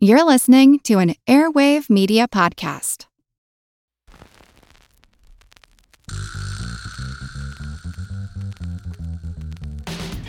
You're 0.00 0.22
listening 0.22 0.78
to 0.84 1.00
an 1.00 1.16
Airwave 1.26 1.90
Media 1.90 2.28
Podcast. 2.28 3.06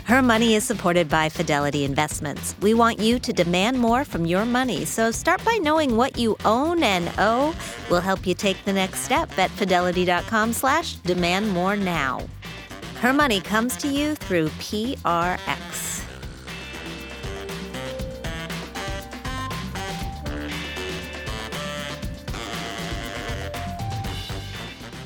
Her 0.06 0.22
Money 0.22 0.56
is 0.56 0.64
supported 0.64 1.08
by 1.08 1.28
Fidelity 1.28 1.84
Investments. 1.84 2.56
We 2.60 2.74
want 2.74 2.98
you 2.98 3.20
to 3.20 3.32
demand 3.32 3.78
more 3.78 4.04
from 4.04 4.26
your 4.26 4.44
money, 4.44 4.84
so 4.84 5.12
start 5.12 5.44
by 5.44 5.56
knowing 5.62 5.96
what 5.96 6.18
you 6.18 6.36
own 6.44 6.82
and 6.82 7.08
owe. 7.18 7.54
We'll 7.88 8.00
help 8.00 8.26
you 8.26 8.34
take 8.34 8.56
the 8.64 8.72
next 8.72 9.02
step 9.02 9.38
at 9.38 9.52
fidelity.com 9.52 10.52
slash 10.52 10.94
demand 10.94 11.48
more 11.52 11.76
now. 11.76 12.26
Her 12.96 13.12
Money 13.12 13.40
comes 13.40 13.76
to 13.76 13.86
you 13.86 14.16
through 14.16 14.48
PRX. 14.48 15.99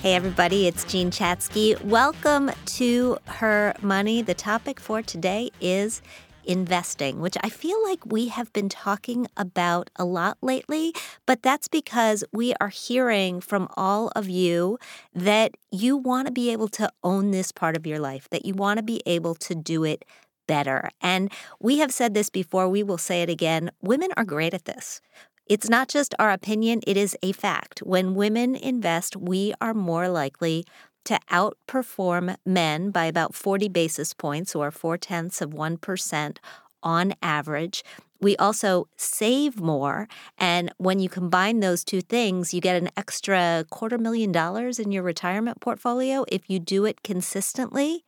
Hey, 0.05 0.17
everybody, 0.17 0.67
it's 0.67 0.85
Jean 0.85 1.11
Chatzky. 1.11 1.83
Welcome 1.83 2.51
to 2.67 3.17
Her 3.25 3.73
Money. 3.81 4.21
The 4.21 4.35
topic 4.35 4.79
for 4.79 5.01
today 5.01 5.49
is 5.63 6.03
investing, 6.45 7.21
which 7.21 7.39
I 7.43 7.49
feel 7.49 7.83
like 7.85 8.05
we 8.05 8.29
have 8.29 8.53
been 8.53 8.69
talking 8.69 9.29
about 9.39 9.89
a 9.97 10.05
lot 10.05 10.37
lately, 10.43 10.93
but 11.25 11.43
that's 11.43 11.69
because 11.69 12.23
we 12.35 12.53
are 12.61 12.69
hearing 12.69 13.41
from 13.41 13.67
all 13.79 14.09
of 14.15 14.29
you 14.29 14.79
that 15.15 15.53
you 15.71 15.97
want 15.97 16.27
to 16.27 16.33
be 16.35 16.51
able 16.51 16.69
to 16.69 16.93
own 17.03 17.31
this 17.31 17.51
part 17.51 17.75
of 17.75 17.87
your 17.87 17.99
life, 17.99 18.29
that 18.29 18.45
you 18.45 18.53
want 18.53 18.77
to 18.77 18.83
be 18.83 19.01
able 19.07 19.35
to 19.37 19.55
do 19.55 19.85
it 19.85 20.05
better. 20.47 20.91
And 21.01 21.33
we 21.61 21.79
have 21.79 21.95
said 21.95 22.13
this 22.13 22.29
before, 22.29 22.69
we 22.69 22.83
will 22.83 22.99
say 22.99 23.23
it 23.23 23.31
again. 23.31 23.71
Women 23.81 24.11
are 24.19 24.25
great 24.27 24.53
at 24.53 24.67
this. 24.67 25.01
It's 25.47 25.69
not 25.69 25.89
just 25.89 26.15
our 26.19 26.31
opinion, 26.31 26.81
it 26.87 26.97
is 26.97 27.17
a 27.23 27.33
fact. 27.33 27.81
When 27.81 28.15
women 28.15 28.57
invest, 28.57 29.17
we 29.17 29.53
are 29.61 29.75
more 29.75 30.09
likely 30.09 30.65
to 31.05 31.19
outperform 31.31 32.37
men 32.47 32.91
by 32.91 33.05
about 33.05 33.35
40 33.35 33.69
basis 33.69 34.15
points 34.15 34.55
or 34.55 34.71
four 34.71 34.97
tenths 34.97 35.43
of 35.43 35.51
1% 35.51 36.37
on 36.83 37.15
average. 37.23 37.85
We 38.21 38.37
also 38.37 38.89
save 38.97 39.61
more. 39.61 40.09
And 40.39 40.73
when 40.79 40.99
you 40.99 41.11
combine 41.11 41.61
those 41.61 41.85
two 41.85 42.01
things, 42.01 42.55
you 42.55 42.63
get 42.63 42.81
an 42.81 42.89
extra 42.97 43.67
quarter 43.71 43.99
million 43.99 44.33
dollars 44.33 44.79
in 44.79 44.93
your 44.93 45.03
retirement 45.03 45.61
portfolio 45.61 46.25
if 46.29 46.49
you 46.49 46.59
do 46.59 46.87
it 46.87 47.03
consistently. 47.03 48.05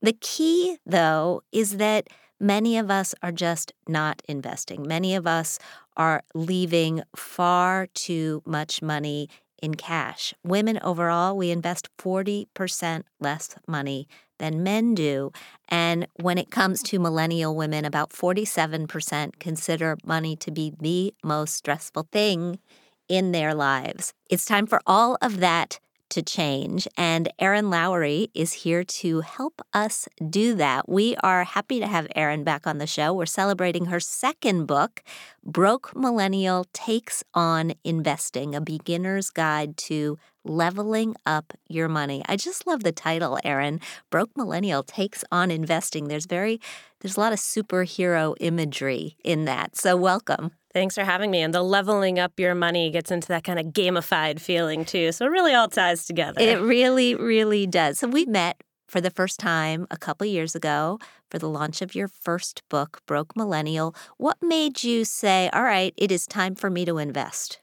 The 0.00 0.12
key, 0.12 0.78
though, 0.86 1.42
is 1.50 1.78
that 1.78 2.08
many 2.38 2.78
of 2.78 2.90
us 2.90 3.14
are 3.22 3.32
just 3.32 3.72
not 3.88 4.22
investing. 4.28 4.86
Many 4.86 5.14
of 5.14 5.26
us 5.26 5.58
are 6.00 6.22
leaving 6.34 7.02
far 7.14 7.86
too 7.92 8.42
much 8.46 8.80
money 8.80 9.28
in 9.60 9.74
cash. 9.74 10.32
Women 10.42 10.80
overall, 10.82 11.36
we 11.36 11.50
invest 11.50 11.90
40% 11.98 13.02
less 13.20 13.54
money 13.68 14.08
than 14.38 14.62
men 14.62 14.94
do. 14.94 15.30
And 15.68 16.06
when 16.14 16.38
it 16.38 16.50
comes 16.50 16.82
to 16.84 16.98
millennial 16.98 17.54
women, 17.54 17.84
about 17.84 18.12
47% 18.12 19.38
consider 19.38 19.98
money 20.02 20.36
to 20.36 20.50
be 20.50 20.72
the 20.80 21.12
most 21.22 21.52
stressful 21.52 22.08
thing 22.10 22.60
in 23.06 23.32
their 23.32 23.52
lives. 23.52 24.14
It's 24.30 24.46
time 24.46 24.66
for 24.66 24.80
all 24.86 25.18
of 25.20 25.40
that 25.40 25.80
to 26.10 26.22
change. 26.22 26.86
And 26.96 27.32
Erin 27.38 27.70
Lowry 27.70 28.30
is 28.34 28.52
here 28.52 28.84
to 28.84 29.20
help 29.20 29.62
us 29.72 30.08
do 30.28 30.54
that. 30.56 30.88
We 30.88 31.16
are 31.22 31.44
happy 31.44 31.80
to 31.80 31.86
have 31.86 32.06
Erin 32.14 32.44
back 32.44 32.66
on 32.66 32.78
the 32.78 32.86
show. 32.86 33.12
We're 33.12 33.26
celebrating 33.26 33.86
her 33.86 34.00
second 34.00 34.66
book, 34.66 35.02
Broke 35.44 35.96
Millennial 35.96 36.66
Takes 36.72 37.24
on 37.34 37.72
Investing, 37.84 38.54
a 38.54 38.60
beginner's 38.60 39.30
guide 39.30 39.76
to 39.78 40.18
leveling 40.44 41.14
up 41.26 41.52
your 41.68 41.88
money. 41.88 42.22
I 42.28 42.36
just 42.36 42.66
love 42.66 42.82
the 42.82 42.92
title, 42.92 43.38
Erin. 43.44 43.80
Broke 44.10 44.36
Millennial 44.36 44.82
Takes 44.82 45.24
on 45.30 45.50
Investing. 45.50 46.08
There's 46.08 46.26
very 46.26 46.60
there's 47.00 47.16
a 47.16 47.20
lot 47.20 47.32
of 47.32 47.38
superhero 47.38 48.36
imagery 48.40 49.16
in 49.24 49.46
that. 49.46 49.76
So 49.76 49.96
welcome. 49.96 50.52
Thanks 50.72 50.94
for 50.94 51.04
having 51.04 51.30
me. 51.30 51.40
And 51.40 51.52
the 51.52 51.62
leveling 51.62 52.18
up 52.18 52.38
your 52.38 52.54
money 52.54 52.90
gets 52.90 53.10
into 53.10 53.28
that 53.28 53.44
kind 53.44 53.58
of 53.58 53.66
gamified 53.66 54.40
feeling 54.40 54.84
too. 54.84 55.12
So 55.12 55.26
it 55.26 55.30
really 55.30 55.54
all 55.54 55.68
ties 55.68 56.06
together. 56.06 56.40
It 56.40 56.60
really, 56.60 57.14
really 57.14 57.66
does. 57.66 57.98
So 57.98 58.08
we 58.08 58.24
met 58.24 58.62
for 58.86 59.00
the 59.00 59.10
first 59.10 59.38
time 59.38 59.86
a 59.90 59.96
couple 59.96 60.26
years 60.26 60.54
ago 60.54 60.98
for 61.30 61.38
the 61.38 61.48
launch 61.48 61.80
of 61.80 61.94
your 61.94 62.08
first 62.08 62.62
book, 62.68 63.00
Broke 63.06 63.36
Millennial. 63.36 63.94
What 64.16 64.38
made 64.42 64.82
you 64.82 65.04
say, 65.04 65.48
all 65.52 65.62
right, 65.62 65.94
it 65.96 66.10
is 66.10 66.26
time 66.26 66.54
for 66.54 66.70
me 66.70 66.84
to 66.84 66.98
invest? 66.98 67.59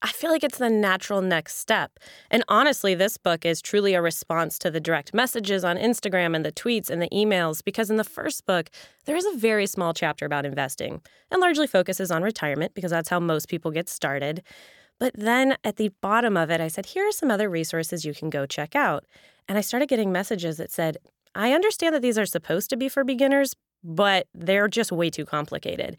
I 0.00 0.12
feel 0.12 0.30
like 0.30 0.44
it's 0.44 0.58
the 0.58 0.70
natural 0.70 1.20
next 1.22 1.56
step. 1.56 1.98
And 2.30 2.44
honestly, 2.46 2.94
this 2.94 3.16
book 3.16 3.44
is 3.44 3.60
truly 3.60 3.94
a 3.94 4.02
response 4.02 4.56
to 4.60 4.70
the 4.70 4.80
direct 4.80 5.12
messages 5.12 5.64
on 5.64 5.76
Instagram 5.76 6.36
and 6.36 6.44
the 6.44 6.52
tweets 6.52 6.88
and 6.88 7.02
the 7.02 7.08
emails 7.08 7.64
because 7.64 7.90
in 7.90 7.96
the 7.96 8.04
first 8.04 8.46
book, 8.46 8.70
there 9.06 9.16
is 9.16 9.26
a 9.26 9.36
very 9.36 9.66
small 9.66 9.92
chapter 9.92 10.24
about 10.24 10.46
investing 10.46 11.02
and 11.32 11.40
largely 11.40 11.66
focuses 11.66 12.12
on 12.12 12.22
retirement 12.22 12.74
because 12.74 12.92
that's 12.92 13.08
how 13.08 13.18
most 13.18 13.48
people 13.48 13.72
get 13.72 13.88
started. 13.88 14.42
But 15.00 15.14
then 15.16 15.56
at 15.64 15.76
the 15.76 15.90
bottom 16.00 16.36
of 16.36 16.50
it, 16.50 16.60
I 16.60 16.68
said, 16.68 16.86
here 16.86 17.08
are 17.08 17.12
some 17.12 17.30
other 17.30 17.50
resources 17.50 18.04
you 18.04 18.14
can 18.14 18.30
go 18.30 18.46
check 18.46 18.76
out. 18.76 19.04
And 19.48 19.58
I 19.58 19.62
started 19.62 19.88
getting 19.88 20.12
messages 20.12 20.58
that 20.58 20.70
said, 20.70 20.98
I 21.34 21.52
understand 21.52 21.94
that 21.94 22.02
these 22.02 22.18
are 22.18 22.26
supposed 22.26 22.70
to 22.70 22.76
be 22.76 22.88
for 22.88 23.02
beginners, 23.02 23.54
but 23.82 24.28
they're 24.34 24.68
just 24.68 24.92
way 24.92 25.10
too 25.10 25.24
complicated. 25.24 25.96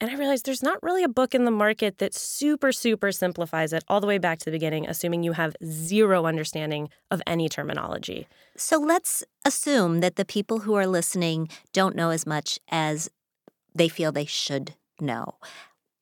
And 0.00 0.10
I 0.10 0.14
realized 0.14 0.46
there's 0.46 0.62
not 0.62 0.82
really 0.82 1.02
a 1.02 1.08
book 1.08 1.34
in 1.34 1.44
the 1.44 1.50
market 1.50 1.98
that 1.98 2.14
super, 2.14 2.70
super 2.70 3.10
simplifies 3.10 3.72
it 3.72 3.82
all 3.88 4.00
the 4.00 4.06
way 4.06 4.18
back 4.18 4.38
to 4.38 4.44
the 4.44 4.52
beginning, 4.52 4.86
assuming 4.86 5.24
you 5.24 5.32
have 5.32 5.56
zero 5.64 6.26
understanding 6.26 6.88
of 7.10 7.20
any 7.26 7.48
terminology. 7.48 8.28
So 8.56 8.78
let's 8.78 9.24
assume 9.44 10.00
that 10.00 10.14
the 10.14 10.24
people 10.24 10.60
who 10.60 10.74
are 10.74 10.86
listening 10.86 11.48
don't 11.72 11.96
know 11.96 12.10
as 12.10 12.26
much 12.26 12.60
as 12.70 13.10
they 13.74 13.88
feel 13.88 14.12
they 14.12 14.24
should 14.24 14.74
know. 15.00 15.34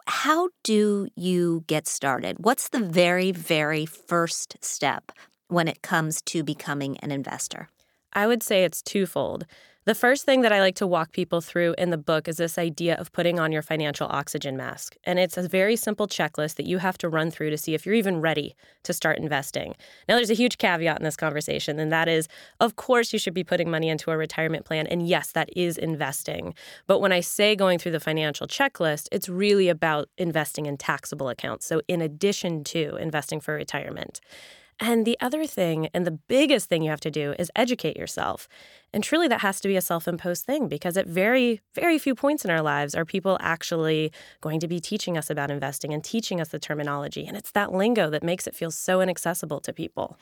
How 0.07 0.51
do 0.63 1.09
you 1.17 1.65
get 1.67 1.89
started? 1.89 2.37
What's 2.39 2.69
the 2.69 2.81
very, 2.81 3.33
very 3.33 3.87
first 3.87 4.57
step 4.61 5.11
when 5.49 5.69
it 5.69 5.83
comes 5.83 6.21
to 6.23 6.45
becoming 6.45 6.99
an 6.99 7.11
investor? 7.11 7.71
I 8.13 8.27
would 8.27 8.43
say 8.43 8.65
it's 8.65 8.83
twofold. 8.83 9.47
The 9.87 9.95
first 9.95 10.25
thing 10.25 10.41
that 10.41 10.51
I 10.51 10.59
like 10.59 10.75
to 10.77 10.87
walk 10.87 11.13
people 11.13 11.41
through 11.41 11.77
in 11.79 11.91
the 11.91 11.97
book 11.97 12.27
is 12.27 12.39
this 12.39 12.59
idea 12.59 12.97
of 12.97 13.13
putting 13.13 13.39
on 13.39 13.53
your 13.53 13.63
financial 13.63 14.09
oxygen 14.09 14.57
mask. 14.57 14.97
And 15.05 15.17
it's 15.17 15.37
a 15.37 15.47
very 15.47 15.77
simple 15.77 16.09
checklist 16.09 16.57
that 16.57 16.67
you 16.67 16.79
have 16.79 16.99
to 16.99 17.09
run 17.09 17.31
through 17.31 17.51
to 17.51 17.57
see 17.57 17.73
if 17.73 17.87
you're 17.87 17.95
even 17.95 18.21
ready 18.21 18.57
to 18.83 18.93
start 18.93 19.17
investing. 19.17 19.77
Now, 20.09 20.17
there's 20.17 20.29
a 20.29 20.35
huge 20.35 20.59
caveat 20.59 20.99
in 20.99 21.05
this 21.05 21.15
conversation, 21.17 21.79
and 21.79 21.93
that 21.93 22.09
is, 22.09 22.27
of 22.59 22.75
course, 22.75 23.13
you 23.13 23.21
should 23.21 23.33
be 23.33 23.45
putting 23.45 23.71
money 23.71 23.89
into 23.89 24.11
a 24.11 24.17
retirement 24.17 24.65
plan. 24.65 24.89
And 24.89 25.07
yes, 25.07 25.31
that 25.31 25.51
is 25.57 25.79
investing. 25.79 26.57
But 26.89 26.99
when 26.99 27.13
I 27.13 27.21
say 27.21 27.55
going 27.55 27.79
through 27.79 27.93
the 27.93 28.01
financial 28.01 28.49
checklist, 28.49 29.07
it's 29.13 29.29
really 29.29 29.69
about 29.69 30.09
investing 30.19 30.67
in 30.67 30.79
taxable 30.79 31.29
accounts. 31.29 31.65
So, 31.65 31.81
in 31.87 32.03
addition 32.03 32.65
to 32.65 32.97
investing 32.97 33.39
for 33.39 33.55
retirement. 33.55 34.21
And 34.79 35.07
the 35.07 35.17
other 35.21 35.47
thing, 35.47 35.89
and 35.95 36.07
the 36.07 36.19
biggest 36.29 36.69
thing 36.69 36.83
you 36.83 36.91
have 36.91 37.01
to 37.01 37.11
do, 37.11 37.35
is 37.39 37.51
educate 37.57 37.97
yourself. 37.97 38.47
And 38.93 39.03
truly, 39.03 39.27
that 39.29 39.41
has 39.41 39.61
to 39.61 39.69
be 39.69 39.77
a 39.77 39.81
self 39.81 40.07
imposed 40.07 40.45
thing 40.45 40.69
because 40.69 40.97
at 40.97 41.07
very, 41.07 41.63
very 41.75 41.99
few 41.99 42.15
points 42.15 42.45
in 42.45 42.51
our 42.51 42.63
lives 42.63 42.95
are 42.95 43.05
people 43.05 43.39
actually 43.41 44.13
going 44.41 44.61
to 44.61 44.69
be 44.69 44.81
teaching 44.81 45.17
us 45.17 45.31
about 45.31 45.51
investing 45.51 45.95
and 45.95 46.05
teaching 46.05 46.41
us 46.41 46.49
the 46.49 46.59
terminology. 46.59 47.27
And 47.27 47.37
it's 47.37 47.53
that 47.53 47.73
lingo 47.73 48.11
that 48.11 48.23
makes 48.23 48.47
it 48.47 48.55
feel 48.55 48.71
so 48.71 49.01
inaccessible 49.01 49.61
to 49.61 49.73
people. 49.73 50.19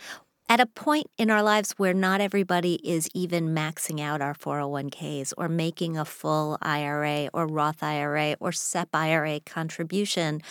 At 0.47 0.61
a 0.61 0.67
point 0.67 1.07
in 1.17 1.31
our 1.31 1.43
lives 1.43 1.73
where 1.79 1.95
not 1.95 2.21
everybody 2.21 2.75
is 2.89 3.09
even 3.15 3.55
maxing 3.55 3.99
out 3.99 4.21
our 4.21 4.35
401ks 4.35 5.33
or 5.39 5.49
making 5.49 5.97
a 5.97 6.05
full 6.05 6.59
IRA 6.61 7.31
or 7.33 7.47
Roth 7.47 7.83
IRA 7.83 8.37
or 8.41 8.53
SEP 8.53 8.91
IRA 8.93 9.41
contribution, 9.41 10.43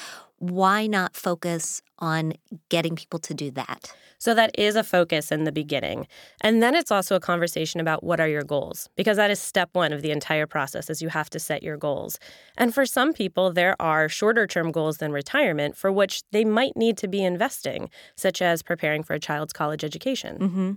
why 0.50 0.88
not 0.88 1.16
focus 1.16 1.82
on 2.00 2.34
getting 2.68 2.96
people 2.96 3.18
to 3.20 3.34
do 3.34 3.50
that? 3.52 3.94
So, 4.18 4.34
that 4.34 4.52
is 4.58 4.76
a 4.76 4.84
focus 4.84 5.32
in 5.32 5.44
the 5.44 5.52
beginning. 5.52 6.08
And 6.42 6.62
then 6.62 6.76
it's 6.76 6.92
also 6.92 7.16
a 7.16 7.20
conversation 7.20 7.80
about 7.80 8.04
what 8.04 8.20
are 8.20 8.28
your 8.28 8.44
goals, 8.44 8.90
because 8.96 9.18
that 9.18 9.32
is 9.32 9.40
step 9.40 9.70
one 9.74 9.94
of 9.94 10.02
the 10.02 10.12
entire 10.12 10.46
process 10.46 10.90
is 10.90 11.02
you 11.02 11.10
have 11.10 11.30
to 11.32 11.40
set 11.40 11.64
your 11.64 11.78
goals. 11.78 12.20
And 12.58 12.74
for 12.74 12.86
some 12.86 13.14
people, 13.14 13.52
there 13.52 13.76
are 13.82 14.10
shorter 14.10 14.46
term 14.48 14.72
goals 14.72 14.98
than 14.98 15.12
retirement 15.12 15.78
for 15.78 15.92
which 15.92 16.24
they 16.32 16.46
might 16.46 16.76
need 16.76 16.98
to 16.98 17.08
be 17.08 17.24
investing, 17.24 17.90
such 18.16 18.42
as 18.42 18.62
preparing 18.62 19.04
for 19.04 19.14
a 19.14 19.20
child's 19.20 19.54
college 19.54 19.84
education. 19.84 20.38
Mm-hmm. 20.38 20.72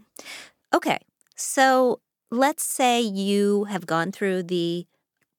Okay. 0.74 0.98
So, 1.34 2.00
let's 2.30 2.64
say 2.64 3.00
you 3.00 3.64
have 3.64 3.86
gone 3.86 4.12
through 4.12 4.44
the 4.44 4.86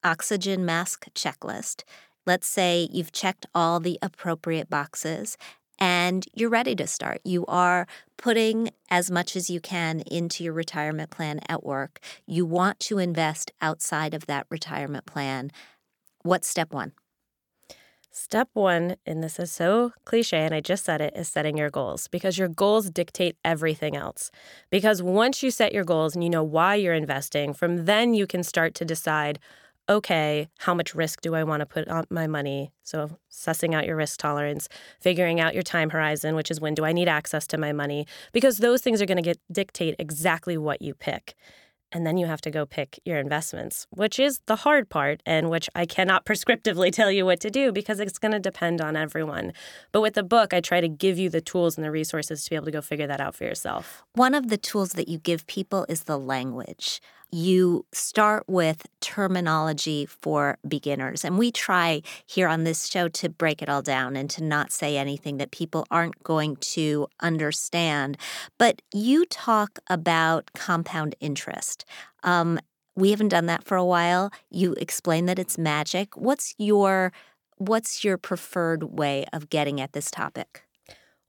oxygen 0.04 0.66
mask 0.66 1.08
checklist 1.14 1.84
Let's 2.28 2.48
say 2.48 2.90
you've 2.92 3.14
checked 3.14 3.46
all 3.56 3.80
the 3.80 3.98
appropriate 4.02 4.70
boxes 4.70 5.38
and 5.80 6.26
you're 6.34 6.50
ready 6.50 6.76
to 6.76 6.86
start. 6.86 7.22
You 7.24 7.46
are 7.46 7.88
putting 8.18 8.72
as 8.90 9.10
much 9.10 9.38
as 9.38 9.50
you 9.50 9.62
can 9.62 10.02
into 10.02 10.44
your 10.44 10.52
retirement 10.52 11.10
plan 11.10 11.40
at 11.48 11.64
work. 11.64 12.02
You 12.26 12.46
want 12.46 12.82
to 12.82 12.98
invest 12.98 13.52
outside 13.62 14.14
of 14.14 14.26
that 14.26 14.46
retirement 14.50 15.06
plan. 15.06 15.52
What's 16.24 16.50
step 16.50 16.74
one? 16.74 16.92
Step 18.12 18.50
one, 18.54 18.96
and 19.06 19.24
this 19.24 19.40
is 19.40 19.52
so 19.52 19.94
cliche, 20.04 20.40
and 20.40 20.54
I 20.54 20.60
just 20.60 20.84
said 20.84 21.02
it, 21.02 21.14
is 21.16 21.28
setting 21.30 21.56
your 21.56 21.70
goals 21.70 22.08
because 22.08 22.38
your 22.38 22.48
goals 22.48 22.90
dictate 22.90 23.38
everything 23.46 23.96
else. 23.96 24.32
Because 24.72 25.04
once 25.04 25.44
you 25.44 25.52
set 25.52 25.72
your 25.72 25.84
goals 25.84 26.16
and 26.16 26.24
you 26.24 26.30
know 26.30 26.44
why 26.44 26.76
you're 26.76 26.96
investing, 26.96 27.54
from 27.54 27.86
then 27.86 28.16
you 28.16 28.26
can 28.26 28.42
start 28.42 28.74
to 28.76 28.86
decide 28.86 29.38
okay, 29.90 30.48
how 30.60 30.74
much 30.74 30.94
risk 30.94 31.22
do 31.22 31.36
I 31.36 31.44
want 31.44 31.62
to 31.62 31.66
put 31.66 31.88
on 31.88 32.06
my 32.10 32.28
money? 32.28 32.72
So, 32.84 33.18
sussing 33.32 33.74
out 33.74 33.86
your 33.86 33.96
risk 33.96 34.20
tolerance, 34.20 34.68
figuring 35.00 35.40
out 35.40 35.54
your 35.54 35.64
time 35.64 35.90
horizon, 35.90 36.36
which 36.36 36.52
is 36.52 36.60
when 36.60 36.76
do 36.76 36.86
I 36.86 36.94
need 36.94 37.08
access 37.08 37.48
to 37.48 37.58
my 37.58 37.72
money? 37.72 38.06
Because 38.34 38.58
those 38.58 38.82
things 38.82 39.02
are 39.02 39.06
going 39.06 39.18
to 39.18 39.22
get 39.22 39.40
dictate 39.52 39.96
exactly 40.00 40.58
what 40.58 40.82
you 40.82 40.94
pick. 40.94 41.36
And 41.94 42.06
then 42.06 42.18
you 42.18 42.26
have 42.26 42.42
to 42.42 42.52
go 42.52 42.66
pick 42.66 43.00
your 43.06 43.18
investments, 43.18 43.88
which 43.92 44.20
is 44.20 44.42
the 44.46 44.58
hard 44.58 44.90
part 44.90 45.22
and 45.26 45.50
which 45.50 45.70
I 45.74 45.86
cannot 45.86 46.26
prescriptively 46.30 46.92
tell 46.92 47.10
you 47.10 47.26
what 47.26 47.40
to 47.40 47.50
do 47.50 47.72
because 47.72 48.02
it's 48.02 48.20
going 48.20 48.34
to 48.34 48.40
depend 48.40 48.82
on 48.82 48.98
everyone. 48.98 49.54
But 49.94 50.02
with 50.02 50.16
the 50.16 50.24
book, 50.24 50.54
I 50.54 50.60
try 50.60 50.82
to 50.82 50.90
give 50.90 51.18
you 51.18 51.30
the 51.30 51.40
tools 51.40 51.78
and 51.78 51.86
the 51.86 51.92
resources 51.92 52.44
to 52.44 52.50
be 52.50 52.56
able 52.58 52.66
to 52.66 52.72
go 52.72 52.82
figure 52.82 53.08
that 53.08 53.22
out 53.22 53.36
for 53.36 53.46
yourself. 53.46 54.04
One 54.14 54.34
of 54.34 54.50
the 54.50 54.58
tools 54.58 54.92
that 54.92 55.08
you 55.08 55.18
give 55.18 55.48
people 55.48 55.86
is 55.88 56.04
the 56.04 56.20
language 56.20 57.00
you 57.32 57.86
start 57.92 58.44
with 58.48 58.86
terminology 59.02 60.06
for 60.06 60.58
beginners. 60.68 61.26
And 61.26 61.38
we 61.38 61.52
try 61.52 62.02
here 62.26 62.48
on 62.48 62.64
this 62.64 62.88
show 62.88 63.08
to 63.10 63.30
break 63.30 63.62
it 63.62 63.70
all 63.70 63.82
down 63.82 64.16
and 64.16 64.30
to 64.32 64.44
not 64.44 64.72
say 64.72 64.98
anything 64.98 65.38
that 65.38 65.52
people 65.52 65.86
aren't 65.92 66.24
going 66.24 66.56
to 66.58 67.08
understand. 67.20 68.18
But 68.58 68.82
you 68.94 69.26
talk 69.26 69.80
about 69.90 70.52
compound 70.56 71.16
interest. 71.20 71.86
Um, 72.24 72.60
we 72.96 73.12
haven't 73.12 73.30
done 73.30 73.46
that 73.46 73.64
for 73.64 73.78
a 73.78 73.86
while. 73.86 74.32
You 74.50 74.74
explain 74.74 75.26
that 75.28 75.40
it's 75.40 75.58
magic. 75.58 76.18
What's 76.18 76.56
your 76.58 77.12
what's 77.58 78.04
your 78.04 78.18
preferred 78.18 78.84
way 78.84 79.26
of 79.34 79.50
getting 79.50 79.82
at 79.82 79.94
this 79.94 80.12
topic? 80.12 80.67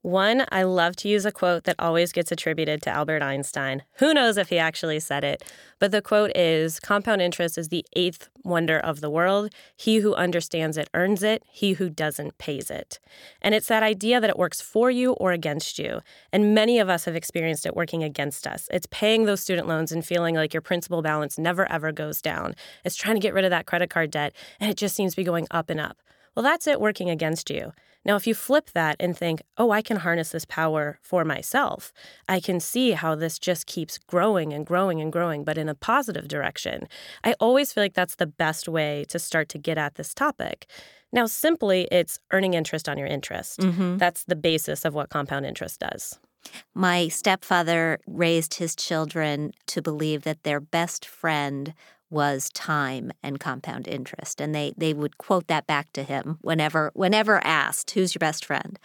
One, 0.03 0.45
I 0.53 0.63
love 0.63 0.95
to 0.97 1.09
use 1.09 1.27
a 1.27 1.33
quote 1.33 1.65
that 1.65 1.75
always 1.77 2.13
gets 2.13 2.31
attributed 2.31 2.83
to 2.83 2.91
Albert 2.91 3.21
Einstein. 3.21 3.83
Who 3.95 4.15
knows 4.15 4.37
if 4.37 4.49
he 4.49 4.57
actually 4.57 5.01
said 5.01 5.25
it? 5.25 5.43
But 5.81 5.91
the 5.91 6.01
quote 6.01 6.31
is 6.37 6.79
Compound 6.79 7.21
interest 7.21 7.59
is 7.59 7.69
the 7.69 7.85
eighth 7.97 8.29
wonder 8.45 8.79
of 8.79 9.01
the 9.01 9.11
world. 9.11 9.53
He 9.77 9.97
who 9.97 10.15
understands 10.15 10.77
it 10.77 10.89
earns 10.95 11.25
it, 11.25 11.43
he 11.51 11.73
who 11.73 11.91
doesn't 11.91 12.39
pays 12.39 12.71
it. 12.71 13.01
And 13.43 13.57
it's 13.57 13.67
that 13.67 13.83
idea 13.83 14.21
that 14.21 14.31
it 14.31 14.39
works 14.39 14.61
for 14.61 14.89
you 14.89 15.15
or 15.15 15.33
against 15.33 15.81
you. 15.81 16.01
And 16.33 16.55
many 16.55 16.79
of 16.79 16.89
us 16.89 17.05
have 17.07 17.17
experienced 17.17 17.67
it 17.67 17.75
working 17.75 18.05
against 18.05 18.47
us. 18.47 18.69
It's 18.71 18.87
paying 18.93 19.25
those 19.25 19.41
student 19.41 19.67
loans 19.67 19.91
and 19.91 20.07
feeling 20.07 20.37
like 20.37 20.55
your 20.55 20.61
principal 20.61 21.03
balance 21.03 21.39
never 21.39 21.71
ever 21.73 21.91
goes 21.91 22.23
down. 22.23 22.55
It's 22.85 22.95
trying 22.95 23.17
to 23.17 23.21
get 23.21 23.35
rid 23.35 23.45
of 23.45 23.51
that 23.51 23.67
credit 23.67 23.91
card 23.91 24.13
debt, 24.13 24.33
and 24.61 24.71
it 24.71 24.77
just 24.77 24.95
seems 24.95 25.15
to 25.15 25.17
be 25.17 25.25
going 25.25 25.49
up 25.51 25.71
and 25.71 25.81
up. 25.81 25.99
Well, 26.37 26.45
that's 26.45 26.69
it 26.69 26.81
working 26.81 27.11
against 27.11 27.51
you. 27.51 27.73
Now, 28.05 28.17
if 28.17 28.27
you 28.27 28.35
flip 28.35 28.71
that 28.75 28.97
and 29.01 29.17
think, 29.17 29.43
oh, 29.57 29.71
I 29.71 29.83
can 29.83 29.99
harness 29.99 30.31
this 30.31 30.45
power 30.45 30.99
for 31.03 31.25
myself, 31.25 31.93
I 32.29 32.41
can 32.41 32.61
see 32.61 32.93
how 32.93 33.15
this 33.15 33.39
just 33.39 33.67
keeps 33.67 33.99
growing 33.99 34.53
and 34.53 34.65
growing 34.65 35.01
and 35.01 35.13
growing, 35.13 35.45
but 35.45 35.59
in 35.59 35.69
a 35.69 35.75
positive 35.75 36.29
direction. 36.29 36.89
I 37.25 37.35
always 37.41 37.73
feel 37.73 37.85
like 37.85 37.95
that's 37.95 38.15
the 38.15 38.27
best 38.27 38.69
way 38.69 39.05
to 39.09 39.19
start 39.19 39.49
to 39.51 39.59
get 39.59 39.79
at 39.79 39.97
this 39.97 40.15
topic. 40.15 40.67
Now, 41.13 41.27
simply, 41.27 41.89
it's 41.91 42.19
earning 42.33 42.55
interest 42.55 42.89
on 42.89 42.99
your 42.99 43.07
interest. 43.07 43.61
Mm-hmm. 43.61 43.97
That's 43.97 44.25
the 44.25 44.37
basis 44.37 44.85
of 44.85 44.95
what 44.95 45.11
compound 45.11 45.47
interest 45.47 45.81
does. 45.81 46.19
My 46.75 47.09
stepfather 47.09 47.99
raised 48.07 48.55
his 48.55 48.75
children 48.75 49.53
to 49.67 49.83
believe 49.83 50.23
that 50.23 50.45
their 50.45 50.61
best 50.61 51.05
friend 51.05 51.75
was 52.11 52.51
time 52.51 53.13
and 53.23 53.39
compound 53.39 53.87
interest 53.87 54.41
and 54.41 54.55
they 54.55 54.73
they 54.77 54.95
would 54.95 55.19
quote 55.19 55.47
that 55.49 55.67
back 55.67 55.93
to 55.93 56.03
him 56.03 56.39
whenever 56.41 56.91
whenever 56.95 57.45
asked 57.45 57.91
who's 57.93 58.15
your 58.15 58.21
best 58.21 58.45
friend? 58.45 58.79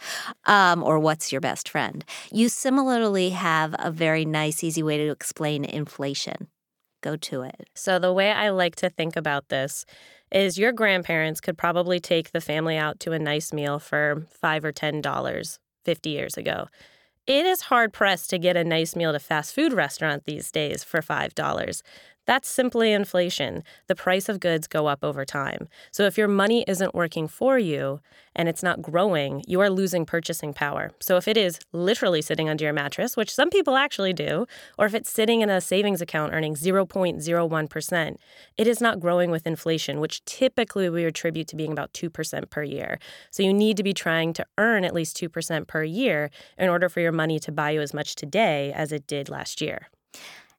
Um, 0.46 0.82
or 0.82 0.98
what's 0.98 1.32
your 1.32 1.40
best 1.40 1.68
friend? 1.68 2.04
You 2.32 2.48
similarly 2.48 3.30
have 3.30 3.74
a 3.78 3.90
very 3.90 4.24
nice 4.24 4.62
easy 4.62 4.82
way 4.82 4.98
to 4.98 5.10
explain 5.10 5.64
inflation. 5.64 6.48
Go 7.02 7.16
to 7.16 7.42
it. 7.42 7.68
So 7.74 7.98
the 7.98 8.12
way 8.12 8.32
i 8.32 8.50
like 8.50 8.76
to 8.76 8.90
think 8.90 9.16
about 9.16 9.48
this 9.48 9.84
is 10.32 10.58
your 10.58 10.72
grandparents 10.72 11.40
could 11.40 11.56
probably 11.56 12.00
take 12.00 12.32
the 12.32 12.40
family 12.40 12.76
out 12.76 12.98
to 13.00 13.12
a 13.12 13.18
nice 13.18 13.52
meal 13.52 13.78
for 13.78 14.26
five 14.30 14.64
or 14.64 14.72
ten 14.72 15.00
dollars 15.00 15.58
50 15.84 16.10
years 16.10 16.36
ago. 16.36 16.68
It 17.26 17.46
is 17.46 17.62
hard 17.62 17.92
pressed 17.92 18.28
to 18.30 18.38
get 18.38 18.56
a 18.56 18.64
nice 18.64 18.94
meal 18.94 19.10
at 19.10 19.14
a 19.14 19.18
fast 19.18 19.54
food 19.54 19.72
restaurant 19.72 20.24
these 20.24 20.50
days 20.50 20.84
for 20.84 21.00
$5. 21.00 21.82
That's 22.26 22.48
simply 22.48 22.92
inflation. 22.92 23.62
The 23.86 23.94
price 23.94 24.28
of 24.28 24.40
goods 24.40 24.66
go 24.66 24.86
up 24.86 25.04
over 25.04 25.24
time. 25.24 25.68
So 25.90 26.04
if 26.04 26.16
your 26.16 26.28
money 26.28 26.64
isn't 26.66 26.94
working 26.94 27.28
for 27.28 27.58
you 27.58 28.00
and 28.34 28.48
it's 28.48 28.62
not 28.62 28.80
growing, 28.82 29.44
you 29.46 29.60
are 29.60 29.70
losing 29.70 30.06
purchasing 30.06 30.54
power. 30.54 30.90
So 31.00 31.16
if 31.16 31.28
it 31.28 31.36
is 31.36 31.60
literally 31.72 32.22
sitting 32.22 32.48
under 32.48 32.64
your 32.64 32.72
mattress, 32.72 33.16
which 33.16 33.32
some 33.32 33.50
people 33.50 33.76
actually 33.76 34.12
do, 34.12 34.46
or 34.78 34.86
if 34.86 34.94
it's 34.94 35.10
sitting 35.10 35.42
in 35.42 35.50
a 35.50 35.60
savings 35.60 36.00
account 36.00 36.32
earning 36.32 36.54
0.01%, 36.54 38.16
it 38.56 38.66
is 38.66 38.80
not 38.80 39.00
growing 39.00 39.30
with 39.30 39.46
inflation, 39.46 40.00
which 40.00 40.24
typically 40.24 40.88
we 40.88 41.04
attribute 41.04 41.48
to 41.48 41.56
being 41.56 41.72
about 41.72 41.92
2% 41.92 42.50
per 42.50 42.62
year. 42.62 42.98
So 43.30 43.42
you 43.42 43.52
need 43.52 43.76
to 43.76 43.82
be 43.82 43.92
trying 43.92 44.32
to 44.34 44.46
earn 44.56 44.84
at 44.84 44.94
least 44.94 45.16
2% 45.18 45.66
per 45.66 45.84
year 45.84 46.30
in 46.58 46.68
order 46.68 46.88
for 46.88 47.00
your 47.00 47.12
money 47.12 47.38
to 47.40 47.52
buy 47.52 47.70
you 47.70 47.82
as 47.82 47.92
much 47.92 48.14
today 48.14 48.72
as 48.74 48.92
it 48.92 49.06
did 49.06 49.28
last 49.28 49.60
year. 49.60 49.88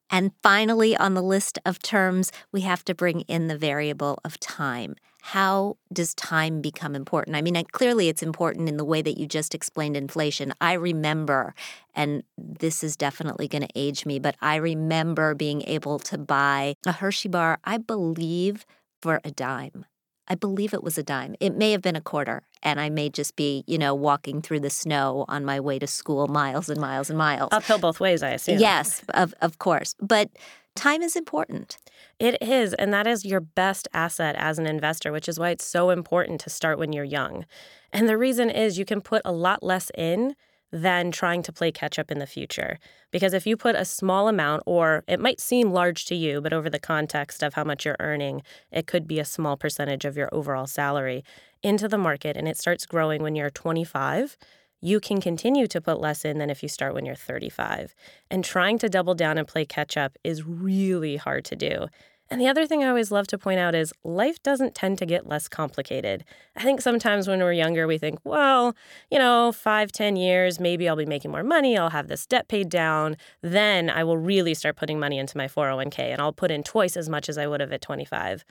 And 0.09 0.31
finally, 0.43 0.95
on 0.95 1.13
the 1.13 1.21
list 1.21 1.59
of 1.65 1.79
terms, 1.79 2.31
we 2.51 2.61
have 2.61 2.85
to 2.85 2.95
bring 2.95 3.21
in 3.21 3.47
the 3.47 3.57
variable 3.57 4.19
of 4.23 4.39
time. 4.39 4.95
How 5.21 5.77
does 5.91 6.13
time 6.13 6.61
become 6.61 6.95
important? 6.95 7.35
I 7.35 7.41
mean, 7.41 7.61
clearly 7.71 8.09
it's 8.09 8.21
important 8.21 8.69
in 8.69 8.77
the 8.77 8.85
way 8.85 9.01
that 9.01 9.17
you 9.17 9.25
just 9.25 9.55
explained 9.55 9.97
inflation. 9.97 10.53
I 10.61 10.73
remember, 10.73 11.55
and 11.95 12.21
this 12.37 12.83
is 12.83 12.95
definitely 12.95 13.47
going 13.47 13.63
to 13.63 13.69
age 13.75 14.05
me, 14.05 14.19
but 14.19 14.35
I 14.39 14.57
remember 14.57 15.33
being 15.33 15.63
able 15.63 15.97
to 15.99 16.19
buy 16.19 16.75
a 16.85 16.91
Hershey 16.91 17.29
bar, 17.29 17.57
I 17.63 17.79
believe, 17.79 18.67
for 19.01 19.19
a 19.23 19.31
dime. 19.31 19.85
I 20.27 20.35
believe 20.35 20.73
it 20.73 20.83
was 20.83 20.97
a 20.97 21.03
dime. 21.03 21.35
It 21.39 21.55
may 21.55 21.71
have 21.71 21.81
been 21.81 21.95
a 21.95 22.01
quarter, 22.01 22.43
and 22.63 22.79
I 22.79 22.89
may 22.89 23.09
just 23.09 23.35
be, 23.35 23.63
you 23.67 23.77
know, 23.77 23.93
walking 23.93 24.41
through 24.41 24.61
the 24.61 24.69
snow 24.69 25.25
on 25.27 25.45
my 25.45 25.59
way 25.59 25.77
to 25.79 25.87
school 25.87 26.27
miles 26.27 26.69
and 26.69 26.79
miles 26.81 27.09
and 27.09 27.17
miles. 27.17 27.49
Uphill 27.51 27.79
both 27.79 27.99
ways, 27.99 28.23
I 28.23 28.31
assume. 28.31 28.59
Yes, 28.59 29.03
of, 29.09 29.33
of 29.41 29.59
course. 29.59 29.95
But 29.99 30.29
time 30.75 31.01
is 31.01 31.15
important. 31.15 31.77
It 32.17 32.41
is, 32.41 32.73
and 32.73 32.93
that 32.93 33.07
is 33.07 33.25
your 33.25 33.39
best 33.39 33.87
asset 33.93 34.35
as 34.37 34.57
an 34.57 34.65
investor, 34.65 35.11
which 35.11 35.29
is 35.29 35.37
why 35.37 35.51
it's 35.51 35.65
so 35.65 35.89
important 35.91 36.41
to 36.41 36.49
start 36.49 36.79
when 36.79 36.91
you're 36.91 37.03
young. 37.03 37.45
And 37.93 38.09
the 38.09 38.17
reason 38.17 38.49
is 38.49 38.79
you 38.79 38.85
can 38.85 39.01
put 39.01 39.21
a 39.25 39.31
lot 39.31 39.61
less 39.61 39.91
in 39.95 40.35
than 40.75 41.09
trying 41.09 41.41
to 41.41 41.53
play 41.53 41.71
catch 41.71 41.97
up 41.97 42.11
in 42.11 42.19
the 42.19 42.27
future. 42.27 42.77
Because 43.09 43.33
if 43.33 43.47
you 43.47 43.55
put 43.55 43.75
a 43.75 43.85
small 43.85 44.27
amount, 44.27 44.61
or 44.65 45.05
it 45.07 45.21
might 45.21 45.39
seem 45.39 45.71
large 45.71 46.03
to 46.05 46.15
you, 46.15 46.41
but 46.41 46.51
over 46.51 46.69
the 46.69 46.79
context 46.79 47.41
of 47.41 47.53
how 47.53 47.63
much 47.63 47.85
you're 47.85 47.95
earning, 48.01 48.41
it 48.73 48.85
could 48.85 49.07
be 49.07 49.17
a 49.17 49.25
small 49.25 49.55
percentage 49.55 50.03
of 50.03 50.17
your 50.17 50.27
overall 50.33 50.67
salary 50.67 51.23
into 51.63 51.87
the 51.87 51.97
market 51.97 52.35
and 52.35 52.45
it 52.45 52.57
starts 52.57 52.85
growing 52.85 53.23
when 53.23 53.37
you're 53.37 53.49
25, 53.49 54.37
you 54.81 54.99
can 54.99 55.21
continue 55.21 55.65
to 55.65 55.79
put 55.79 56.01
less 56.01 56.25
in 56.25 56.39
than 56.39 56.49
if 56.49 56.61
you 56.61 56.67
start 56.67 56.93
when 56.93 57.05
you're 57.05 57.15
35. 57.15 57.95
And 58.29 58.43
trying 58.43 58.77
to 58.79 58.89
double 58.89 59.15
down 59.15 59.37
and 59.37 59.47
play 59.47 59.65
catch 59.65 59.95
up 59.95 60.17
is 60.25 60.45
really 60.45 61.15
hard 61.15 61.45
to 61.45 61.55
do. 61.55 61.87
And 62.31 62.41
the 62.41 62.47
other 62.47 62.65
thing 62.65 62.83
I 62.83 62.89
always 62.89 63.11
love 63.11 63.27
to 63.27 63.37
point 63.37 63.59
out 63.59 63.75
is 63.75 63.93
life 64.03 64.41
doesn't 64.41 64.73
tend 64.73 64.97
to 64.97 65.05
get 65.05 65.27
less 65.27 65.47
complicated. 65.47 66.23
I 66.55 66.63
think 66.63 66.81
sometimes 66.81 67.27
when 67.27 67.39
we're 67.39 67.53
younger, 67.53 67.85
we 67.85 67.99
think, 67.99 68.19
well, 68.23 68.75
you 69.11 69.19
know, 69.19 69.51
five, 69.51 69.91
ten 69.91 70.15
years, 70.15 70.59
maybe 70.59 70.89
I'll 70.89 70.95
be 70.95 71.05
making 71.05 71.29
more 71.31 71.43
money, 71.43 71.77
I'll 71.77 71.91
have 71.91 72.07
this 72.07 72.25
debt 72.25 72.47
paid 72.47 72.69
down. 72.69 73.15
Then 73.41 73.91
I 73.91 74.03
will 74.03 74.17
really 74.17 74.55
start 74.55 74.75
putting 74.75 74.99
money 74.99 75.19
into 75.19 75.37
my 75.37 75.47
401k 75.47 75.99
and 75.99 76.19
I'll 76.19 76.33
put 76.33 76.49
in 76.49 76.63
twice 76.63 76.97
as 76.97 77.09
much 77.09 77.29
as 77.29 77.37
I 77.37 77.45
would 77.45 77.61
have 77.61 77.71
at 77.71 77.81
25. 77.81 78.43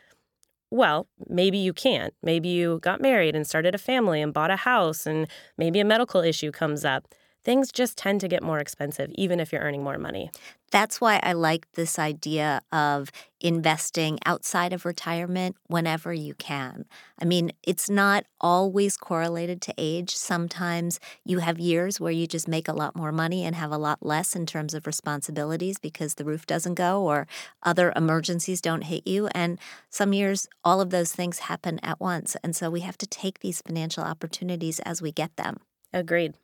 Well, 0.71 1.09
maybe 1.29 1.59
you 1.59 1.73
can't. 1.73 2.15
Maybe 2.23 2.49
you 2.49 2.79
got 2.81 3.01
married 3.01 3.37
and 3.37 3.47
started 3.47 3.75
a 3.75 3.79
family 3.79 4.21
and 4.21 4.33
bought 4.33 4.51
a 4.51 4.57
house, 4.57 5.07
and 5.07 5.29
maybe 5.57 5.79
a 5.79 5.85
medical 5.85 6.21
issue 6.21 6.51
comes 6.51 6.85
up 6.85 7.07
things 7.45 7.71
just 7.71 7.99
tend 7.99 8.21
to 8.23 8.29
get 8.29 8.43
more 8.43 8.59
expensive, 8.59 9.11
even 9.15 9.39
if 9.39 9.53
you're 9.53 9.63
earning 9.63 9.85
more 9.85 9.99
money. 9.99 10.31
That's 10.71 11.01
why 11.01 11.21
I 11.23 11.35
like 11.35 11.71
this 11.75 11.99
idea 11.99 12.61
of 12.73 13.13
investing 13.41 14.19
outside 14.27 14.73
of 14.73 14.85
retirement 14.85 15.55
whenever 15.69 16.13
you 16.13 16.35
can. 16.35 16.87
I 17.21 17.25
mean, 17.27 17.53
it's 17.63 17.89
not 17.89 18.25
always 18.41 18.97
correlated 18.97 19.61
to 19.63 19.75
age. 19.79 20.17
Sometimes 20.17 20.99
you 21.25 21.39
have 21.39 21.61
years 21.61 22.01
where 22.01 22.11
you 22.11 22.27
just 22.27 22.49
make 22.49 22.67
a 22.67 22.73
lot 22.73 22.97
more 22.97 23.13
money 23.13 23.45
and 23.45 23.55
have 23.55 23.71
a 23.71 23.79
lot 23.79 24.05
less 24.05 24.35
in 24.35 24.47
terms 24.47 24.75
of 24.75 24.87
responsibilities 24.87 25.79
because 25.79 26.15
the 26.15 26.25
roof 26.25 26.47
doesn't 26.47 26.75
go 26.75 27.05
or 27.05 27.29
other 27.63 27.93
emergencies 27.95 28.61
don't 28.61 28.83
hit 28.83 29.07
you. 29.07 29.29
And 29.29 29.61
some 29.91 30.13
years, 30.13 30.49
all 30.65 30.81
of 30.81 30.91
those 30.91 31.13
things 31.13 31.41
happen 31.41 31.79
at 31.85 32.01
once. 32.01 32.37
And 32.43 32.57
so 32.57 32.69
we 32.69 32.81
have 32.81 32.99
to 32.99 33.07
take 33.07 33.41
these 33.41 33.63
financial 33.63 34.03
opportunities 34.03 34.81
as 34.81 35.01
we 35.01 35.13
get 35.13 35.37
them. 35.37 35.59
Agreed. 35.93 36.35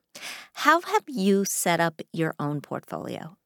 How 0.52 0.80
have 0.80 1.04
you 1.08 1.44
set 1.44 1.80
up 1.80 2.00
your 2.12 2.34
own 2.38 2.60
portfolio? 2.60 3.36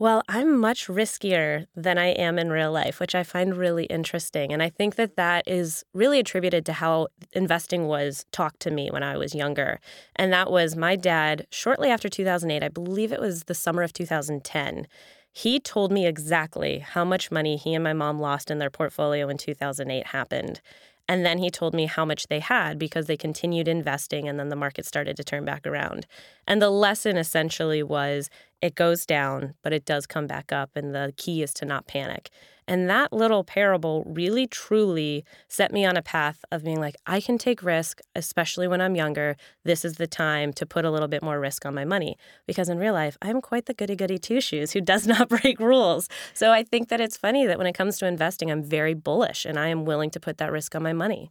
Well, 0.00 0.22
I'm 0.28 0.56
much 0.60 0.86
riskier 0.86 1.66
than 1.74 1.98
I 1.98 2.08
am 2.10 2.38
in 2.38 2.50
real 2.50 2.70
life, 2.70 3.00
which 3.00 3.16
I 3.16 3.24
find 3.24 3.56
really 3.56 3.84
interesting. 3.86 4.52
And 4.52 4.62
I 4.62 4.68
think 4.68 4.94
that 4.94 5.16
that 5.16 5.48
is 5.48 5.84
really 5.92 6.20
attributed 6.20 6.64
to 6.66 6.72
how 6.74 7.08
investing 7.32 7.88
was 7.88 8.24
talked 8.30 8.60
to 8.60 8.70
me 8.70 8.90
when 8.92 9.02
I 9.02 9.16
was 9.16 9.34
younger. 9.34 9.80
And 10.14 10.32
that 10.32 10.52
was 10.52 10.76
my 10.76 10.94
dad, 10.94 11.48
shortly 11.50 11.90
after 11.90 12.08
2008, 12.08 12.62
I 12.62 12.68
believe 12.68 13.12
it 13.12 13.20
was 13.20 13.44
the 13.44 13.54
summer 13.54 13.82
of 13.82 13.92
2010. 13.92 14.86
He 15.32 15.58
told 15.58 15.90
me 15.90 16.06
exactly 16.06 16.78
how 16.78 17.04
much 17.04 17.32
money 17.32 17.56
he 17.56 17.74
and 17.74 17.82
my 17.82 17.92
mom 17.92 18.20
lost 18.20 18.52
in 18.52 18.58
their 18.58 18.70
portfolio 18.70 19.28
in 19.28 19.36
2008 19.36 20.06
happened. 20.08 20.60
And 21.08 21.24
then 21.24 21.38
he 21.38 21.50
told 21.50 21.74
me 21.74 21.86
how 21.86 22.04
much 22.04 22.26
they 22.28 22.40
had 22.40 22.78
because 22.78 23.06
they 23.06 23.16
continued 23.16 23.66
investing 23.66 24.28
and 24.28 24.38
then 24.38 24.50
the 24.50 24.56
market 24.56 24.84
started 24.84 25.16
to 25.16 25.24
turn 25.24 25.44
back 25.44 25.66
around. 25.66 26.06
And 26.48 26.62
the 26.62 26.70
lesson 26.70 27.18
essentially 27.18 27.82
was 27.82 28.30
it 28.62 28.74
goes 28.74 29.04
down, 29.04 29.54
but 29.62 29.72
it 29.74 29.84
does 29.84 30.06
come 30.06 30.26
back 30.26 30.50
up. 30.50 30.70
And 30.74 30.94
the 30.94 31.12
key 31.16 31.42
is 31.42 31.52
to 31.54 31.66
not 31.66 31.86
panic. 31.86 32.30
And 32.66 32.88
that 32.88 33.12
little 33.12 33.44
parable 33.44 34.02
really 34.06 34.46
truly 34.46 35.24
set 35.48 35.72
me 35.72 35.84
on 35.84 35.96
a 35.96 36.02
path 36.02 36.44
of 36.50 36.64
being 36.64 36.80
like, 36.80 36.96
I 37.06 37.20
can 37.20 37.36
take 37.38 37.62
risk, 37.62 38.00
especially 38.14 38.66
when 38.66 38.80
I'm 38.80 38.96
younger. 38.96 39.36
This 39.64 39.84
is 39.84 39.94
the 39.94 40.06
time 40.06 40.52
to 40.54 40.66
put 40.66 40.86
a 40.86 40.90
little 40.90 41.06
bit 41.06 41.22
more 41.22 41.38
risk 41.38 41.66
on 41.66 41.74
my 41.74 41.84
money. 41.84 42.16
Because 42.46 42.70
in 42.70 42.78
real 42.78 42.94
life, 42.94 43.18
I'm 43.20 43.42
quite 43.42 43.66
the 43.66 43.74
goody 43.74 43.94
goody 43.94 44.18
two 44.18 44.40
shoes 44.40 44.72
who 44.72 44.80
does 44.92 45.06
not 45.06 45.28
break 45.28 45.60
rules. 45.60 46.08
So 46.32 46.50
I 46.50 46.62
think 46.62 46.88
that 46.88 47.00
it's 47.00 47.18
funny 47.18 47.46
that 47.46 47.58
when 47.58 47.66
it 47.66 47.74
comes 47.74 47.98
to 47.98 48.06
investing, 48.06 48.50
I'm 48.50 48.64
very 48.64 48.94
bullish 48.94 49.44
and 49.44 49.58
I 49.58 49.68
am 49.68 49.84
willing 49.84 50.10
to 50.10 50.20
put 50.20 50.38
that 50.38 50.50
risk 50.50 50.74
on 50.74 50.82
my 50.82 50.94
money. 50.94 51.30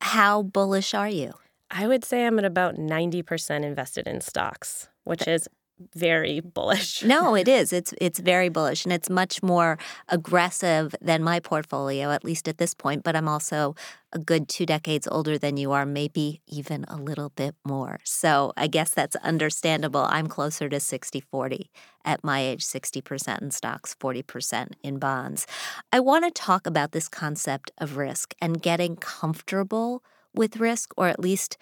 How 0.00 0.42
bullish 0.42 0.92
are 0.92 1.08
you? 1.08 1.34
I 1.70 1.86
would 1.86 2.04
say 2.04 2.26
I'm 2.26 2.38
at 2.38 2.44
about 2.44 2.76
90% 2.76 3.64
invested 3.64 4.06
in 4.06 4.20
stocks, 4.20 4.88
which 5.04 5.26
is 5.26 5.48
very 5.94 6.40
bullish. 6.40 7.02
no, 7.02 7.34
it 7.34 7.48
is. 7.60 7.72
It's 7.72 7.92
it's 8.00 8.18
very 8.18 8.48
bullish 8.48 8.84
and 8.84 8.92
it's 8.92 9.10
much 9.10 9.42
more 9.42 9.78
aggressive 10.08 10.94
than 11.02 11.22
my 11.22 11.38
portfolio 11.40 12.10
at 12.10 12.24
least 12.24 12.48
at 12.48 12.58
this 12.58 12.72
point, 12.72 13.04
but 13.04 13.14
I'm 13.14 13.28
also 13.28 13.74
a 14.12 14.18
good 14.18 14.48
2 14.48 14.64
decades 14.64 15.06
older 15.10 15.36
than 15.36 15.56
you 15.58 15.72
are, 15.72 15.84
maybe 15.84 16.40
even 16.46 16.84
a 16.88 16.96
little 16.96 17.30
bit 17.36 17.54
more. 17.66 17.98
So, 18.04 18.52
I 18.56 18.68
guess 18.68 18.92
that's 18.94 19.16
understandable. 19.16 20.06
I'm 20.08 20.28
closer 20.28 20.68
to 20.70 20.76
60/40 20.80 21.68
at 22.04 22.24
my 22.24 22.40
age, 22.40 22.64
60% 22.64 23.42
in 23.42 23.50
stocks, 23.50 23.94
40% 24.00 24.76
in 24.82 24.98
bonds. 24.98 25.46
I 25.92 26.00
want 26.00 26.24
to 26.24 26.30
talk 26.30 26.66
about 26.66 26.92
this 26.92 27.08
concept 27.08 27.70
of 27.78 27.96
risk 27.98 28.34
and 28.40 28.62
getting 28.62 28.96
comfortable 28.96 30.02
with 30.36 30.58
risk 30.58 30.92
or 30.96 31.08
at 31.08 31.20
least 31.20 31.56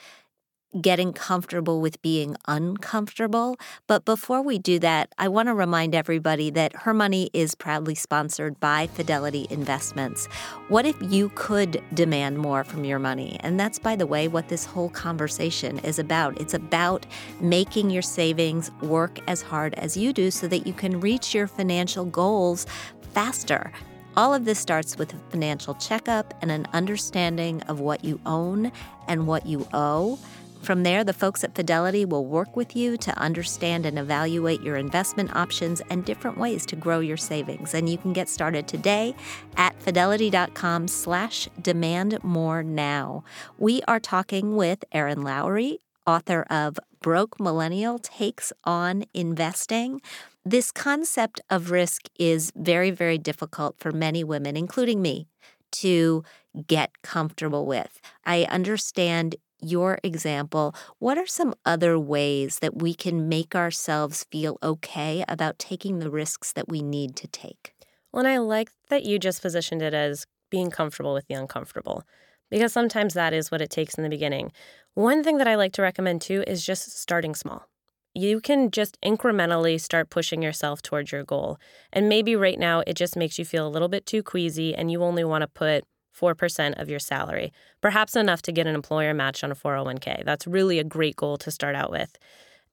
getting 0.81 1.13
comfortable 1.13 1.81
with 1.81 2.01
being 2.03 2.37
uncomfortable. 2.49 3.57
But 3.87 4.05
before 4.05 4.43
we 4.43 4.59
do 4.59 4.79
that, 4.81 5.13
I 5.19 5.29
want 5.29 5.49
to 5.49 5.55
remind 5.55 5.95
everybody 5.95 6.51
that 6.51 6.75
Her 6.75 6.93
Money 6.93 7.31
is 7.33 7.55
proudly 7.55 7.95
sponsored 7.95 8.59
by 8.59 8.89
Fidelity 8.89 9.47
Investments. 9.51 10.27
What 10.69 10.87
if 10.87 10.97
you 11.01 11.31
could 11.35 11.83
demand 11.95 12.39
more 12.39 12.65
from 12.65 12.85
your 12.85 12.99
money? 12.99 13.37
And 13.41 13.59
that's, 13.59 13.79
by 13.79 13.97
the 13.97 14.07
way, 14.07 14.27
what 14.29 14.49
this 14.49 14.65
whole 14.65 14.91
conversation 14.91 15.79
is 15.81 15.99
about. 15.99 16.41
It's 16.41 16.55
about 16.55 17.07
making 17.41 17.91
your 17.91 18.03
savings 18.03 18.71
work 18.83 19.21
as 19.29 19.43
hard 19.43 19.75
as 19.75 19.97
you 19.97 20.13
do 20.13 20.31
so 20.31 20.49
that 20.49 20.67
you 20.67 20.73
can 20.73 21.01
reach 21.01 21.35
your 21.35 21.47
financial 21.47 22.05
goals 22.05 22.67
faster. 23.13 23.73
All 24.17 24.33
of 24.33 24.45
this 24.45 24.61
starts 24.61 24.97
with 24.97 25.13
a 25.13 25.19
financial 25.31 25.75
checkup 25.75 26.35
and 26.41 26.51
an 26.51 26.67
understanding 26.73 27.63
of 27.63 27.81
what 27.81 28.05
you 28.05 28.21
own 28.25 28.71
and 29.09 29.27
what 29.27 29.45
you 29.45 29.67
owe. 29.73 30.19
From 30.63 30.83
there, 30.83 31.05
the 31.05 31.13
folks 31.13 31.45
at 31.45 31.55
Fidelity 31.55 32.07
will 32.07 32.25
work 32.25 32.57
with 32.57 32.75
you 32.75 32.97
to 32.97 33.19
understand 33.19 33.85
and 33.85 33.99
evaluate 33.99 34.63
your 34.63 34.77
investment 34.77 35.35
options 35.37 35.83
and 35.91 36.05
different 36.05 36.39
ways 36.39 36.65
to 36.67 36.77
grow 36.77 37.01
your 37.01 37.19
savings. 37.19 37.75
And 37.75 37.89
you 37.89 37.99
can 37.99 38.15
get 38.15 38.31
started 38.31 38.67
today 38.67 39.15
at 39.57 39.79
fidelity.com 39.83 40.89
slash 40.89 41.49
demand 41.61 42.23
more 42.23 42.63
now. 42.63 43.25
We 43.59 43.83
are 43.83 44.01
talking 44.01 44.57
with 44.57 44.85
Erin 44.93 45.23
Lowry, 45.23 45.81
author 46.07 46.43
of 46.51 46.79
Broke 47.01 47.39
Millennial 47.41 47.99
Takes 47.99 48.53
on 48.65 49.05
Investing. 49.15 50.01
This 50.45 50.71
concept 50.71 51.41
of 51.51 51.71
risk 51.71 52.09
is 52.19 52.53
very, 52.57 52.91
very 52.91 53.19
difficult 53.19 53.79
for 53.79 53.93
many 53.93 54.25
women, 54.25 54.57
including 54.57 55.03
me, 55.03 55.27
to 55.73 56.25
get 56.67 57.03
comfortable 57.03 57.67
with. 57.67 58.01
I 58.25 58.45
understand 58.45 59.37
your 59.61 59.99
example, 60.03 60.75
what 60.99 61.19
are 61.19 61.27
some 61.27 61.55
other 61.65 61.99
ways 61.99 62.59
that 62.59 62.81
we 62.81 62.95
can 62.95 63.29
make 63.29 63.55
ourselves 63.55 64.27
feel 64.31 64.59
okay 64.63 65.25
about 65.29 65.59
taking 65.59 65.99
the 65.99 66.11
risks 66.11 66.53
that 66.53 66.69
we 66.69 66.83
need 66.83 67.17
to 67.17 67.27
take? 67.29 67.75
Well, 68.13 68.25
and 68.25 68.29
I 68.29 68.39
like 68.39 68.71
that 68.91 69.05
you 69.05 69.19
just 69.19 69.43
positioned 69.43 69.83
it 69.83 69.95
as 69.95 70.27
being 70.51 70.71
comfortable 70.71 71.15
with 71.15 71.27
the 71.27 71.35
uncomfortable 71.35 72.05
because 72.51 72.73
sometimes 72.73 73.15
that 73.15 73.33
is 73.33 73.51
what 73.51 73.61
it 73.61 73.71
takes 73.71 73.95
in 73.95 74.05
the 74.05 74.11
beginning. 74.11 74.53
One 74.95 75.25
thing 75.25 75.39
that 75.39 75.49
I 75.49 75.57
like 75.57 75.73
to 75.73 75.83
recommend 75.83 76.23
too 76.23 76.45
is 76.47 76.65
just 76.65 76.97
starting 76.97 77.35
small. 77.35 77.69
You 78.15 78.41
can 78.41 78.71
just 78.71 78.97
incrementally 79.05 79.81
start 79.81 80.09
pushing 80.09 80.41
yourself 80.41 80.83
towards 80.83 81.11
your 81.11 81.25
goal. 81.25 81.59
And 81.93 82.09
maybe 82.09 82.37
right 82.37 82.59
now 82.59 82.85
it 82.87 82.95
just 82.95 83.17
makes 83.17 83.37
you 83.37 83.45
feel 83.45 83.67
a 83.67 83.75
little 83.75 83.89
bit 83.89 84.07
too 84.07 84.23
queasy 84.23 84.73
and 84.73 84.93
you 84.93 85.03
only 85.03 85.25
want 85.25 85.43
to 85.43 85.49
put 85.49 85.83
4% 86.17 86.81
of 86.81 86.89
your 86.89 87.01
salary, 87.01 87.53
perhaps 87.81 88.15
enough 88.15 88.41
to 88.43 88.53
get 88.53 88.69
an 88.69 88.77
employer 88.77 89.13
match 89.13 89.43
on 89.43 89.51
a 89.51 89.57
401k. 89.57 90.25
That's 90.25 90.47
really 90.47 90.79
a 90.79 90.85
great 90.85 91.17
goal 91.17 91.39
to 91.39 91.51
start 91.51 91.75
out 91.75 91.91
with. 91.91 92.17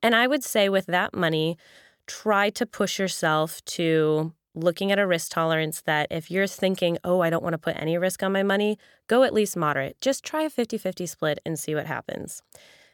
And 0.03 0.15
I 0.15 0.27
would 0.27 0.43
say 0.43 0.69
with 0.69 0.85
that 0.85 1.15
money, 1.15 1.57
try 2.05 2.51
to 2.51 2.67
push 2.67 2.99
yourself 2.99 3.65
to 3.65 4.33
looking 4.53 4.91
at 4.91 4.99
a 4.99 5.07
risk 5.07 5.31
tolerance 5.31 5.81
that 5.81 6.07
if 6.09 6.29
you're 6.29 6.47
thinking, 6.47 6.97
oh, 7.03 7.21
I 7.21 7.29
don't 7.29 7.43
want 7.43 7.53
to 7.53 7.57
put 7.57 7.77
any 7.77 7.97
risk 7.97 8.23
on 8.23 8.31
my 8.31 8.43
money, 8.43 8.77
go 9.07 9.23
at 9.23 9.33
least 9.33 9.55
moderate. 9.55 9.99
Just 10.01 10.23
try 10.23 10.43
a 10.43 10.49
50 10.49 10.77
50 10.77 11.05
split 11.05 11.39
and 11.45 11.59
see 11.59 11.75
what 11.75 11.87
happens. 11.87 12.41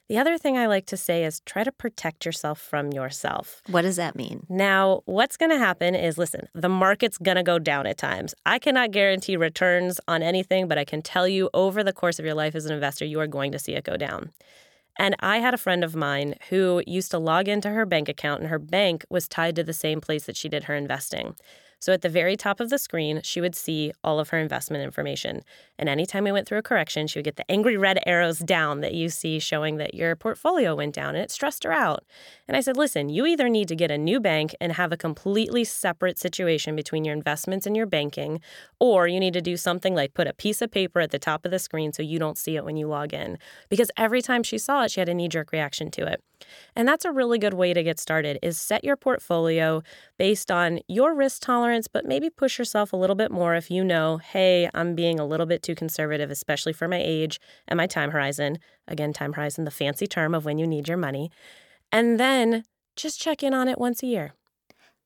The 0.10 0.18
other 0.18 0.38
thing 0.38 0.58
I 0.58 0.68
like 0.68 0.86
to 0.86 0.96
say 0.96 1.26
is 1.26 1.42
try 1.42 1.66
to 1.66 1.72
protect 1.72 2.26
yourself 2.26 2.62
from 2.62 2.94
yourself. 2.94 3.62
What 3.70 3.82
does 3.82 3.98
that 3.98 4.16
mean? 4.16 4.46
Now, 4.48 5.02
what's 5.04 5.36
going 5.36 5.52
to 5.52 5.58
happen 5.58 5.96
is 5.96 6.18
listen, 6.18 6.48
the 6.54 6.70
market's 6.70 7.18
going 7.18 7.36
to 7.36 7.44
go 7.44 7.60
down 7.60 7.86
at 7.86 7.98
times. 7.98 8.34
I 8.46 8.58
cannot 8.58 8.92
guarantee 8.92 9.36
returns 9.36 10.00
on 10.08 10.24
anything, 10.24 10.70
but 10.70 10.78
I 10.78 10.86
can 10.86 11.02
tell 11.02 11.28
you 11.28 11.50
over 11.54 11.84
the 11.84 11.92
course 11.92 12.20
of 12.20 12.26
your 12.26 12.36
life 12.36 12.56
as 12.56 12.66
an 12.66 12.74
investor, 12.74 13.04
you 13.04 13.20
are 13.20 13.28
going 13.28 13.52
to 13.52 13.60
see 13.60 13.74
it 13.74 13.84
go 13.84 13.98
down. 13.98 14.32
And 14.98 15.16
I 15.20 15.39
had 15.39 15.54
a 15.54 15.58
friend 15.58 15.84
of 15.84 15.96
mine 15.96 16.36
who 16.50 16.82
used 16.88 17.12
to 17.12 17.20
log 17.20 17.48
into 17.48 17.70
her 17.70 17.86
bank 17.86 18.10
account, 18.10 18.42
and 18.42 18.50
her 18.50 18.60
bank 18.60 19.06
was 19.10 19.27
tied 19.27 19.56
to 19.58 19.63
the 19.63 19.74
same 19.74 20.01
place 20.01 20.25
that 20.25 20.36
she 20.36 20.50
did 20.50 20.66
her 20.66 20.75
investing. 20.75 21.36
So 21.80 21.94
at 21.94 22.01
the 22.01 22.10
very 22.10 22.36
top 22.36 22.60
of 22.60 22.70
the 22.70 22.80
screen, 22.80 23.22
she 23.24 23.39
would 23.39 23.56
see 23.56 23.92
all 24.04 24.20
of 24.20 24.30
her 24.30 24.39
investment 24.39 24.84
information. 24.84 25.44
And 25.79 25.89
anytime 25.89 26.24
we 26.24 26.31
went 26.31 26.48
through 26.48 26.57
a 26.57 26.63
correction, 26.63 27.07
she 27.07 27.19
would 27.19 27.25
get 27.25 27.36
the 27.36 27.50
angry 27.50 27.77
red 27.77 28.00
arrows 28.05 28.39
down 28.39 28.81
that 28.81 28.93
you 28.93 29.10
see 29.10 29.39
showing 29.39 29.77
that 29.77 29.93
your 29.93 30.15
portfolio 30.15 30.75
went 30.75 30.96
down 30.96 31.15
and 31.15 31.24
it 31.24 31.31
stressed 31.31 31.63
her 31.63 31.72
out. 31.72 32.03
And 32.48 32.57
I 32.57 32.62
said, 32.62 32.77
listen, 32.77 33.10
you 33.10 33.25
either 33.25 33.50
need 33.50 33.67
to 33.67 33.75
get 33.75 33.91
a 33.91 33.98
new 33.98 34.19
bank 34.19 34.55
and 34.60 34.74
have 34.74 34.91
a 34.91 34.98
completely 34.98 35.63
separate 35.63 36.17
situation 36.17 36.75
between 36.75 37.05
your 37.05 37.13
investments 37.13 37.65
and 37.65 37.75
your 37.75 37.86
banking, 37.86 38.39
or 38.79 39.07
you 39.07 39.19
need 39.19 39.34
to 39.34 39.41
do 39.41 39.57
something 39.57 39.93
like 39.93 40.13
put 40.13 40.27
a 40.27 40.34
piece 40.34 40.62
of 40.62 40.72
paper 40.72 41.00
at 41.00 41.12
the 41.12 41.19
top 41.19 41.46
of 41.46 41.51
the 41.51 41.60
screen 41.60 41.93
so 41.93 42.01
you 42.01 42.19
don't 42.19 42.38
see 42.38 42.55
it 42.55 42.65
when 42.65 42.77
you 42.77 42.88
log 42.88 43.13
in. 43.13 43.38
Because 43.69 43.91
every 43.98 44.22
time 44.22 44.43
she 44.43 44.57
saw 44.57 44.84
it, 44.84 44.91
she 44.91 45.00
had 45.01 45.10
a 45.10 45.13
knee 45.13 45.27
jerk 45.27 45.51
reaction 45.51 45.91
to 45.91 46.05
it. 46.07 46.24
And 46.75 46.88
that's 46.88 47.05
a 47.05 47.12
really 47.12 47.39
good 47.39 47.53
way 47.53 47.74
to 47.74 47.84
get 47.84 48.00
started 48.00 48.38
is 48.41 48.60
set 48.60 48.84
your 48.84 48.96
portfolio 48.96 49.81
based 50.17 50.51
on 50.51 50.79
your 50.88 51.15
risk 51.15 51.41
tolerance, 51.41 51.88
but 51.88 52.05
maybe 52.05 52.29
push 52.29 52.60
yourself 52.60 52.93
a 52.93 52.96
little 52.96 53.15
bit 53.15 53.31
more 53.31 53.55
if 53.55 53.72
you 53.72 53.84
know, 53.84 54.17
hey, 54.17 54.69
I'm 54.74 54.93
being 54.96 55.19
a 55.19 55.25
little 55.25 55.46
bit 55.46 55.63
too 55.67 55.75
conservative, 55.75 56.31
especially 56.31 56.74
for 56.74 56.88
my 56.88 57.01
age 57.03 57.39
and 57.67 57.77
my 57.77 57.86
time 57.86 58.12
horizon. 58.12 58.57
Again, 58.88 59.13
time 59.13 59.33
horizon, 59.33 59.65
the 59.65 59.71
fancy 59.71 60.07
term 60.07 60.33
of 60.33 60.45
when 60.45 60.57
you 60.57 60.65
need 60.65 60.88
your 60.88 60.97
money. 60.97 61.29
And 61.91 62.19
then 62.19 62.63
just 62.95 63.19
check 63.19 63.43
in 63.43 63.53
on 63.53 63.67
it 63.67 63.77
once 63.77 64.01
a 64.01 64.07
year. 64.07 64.33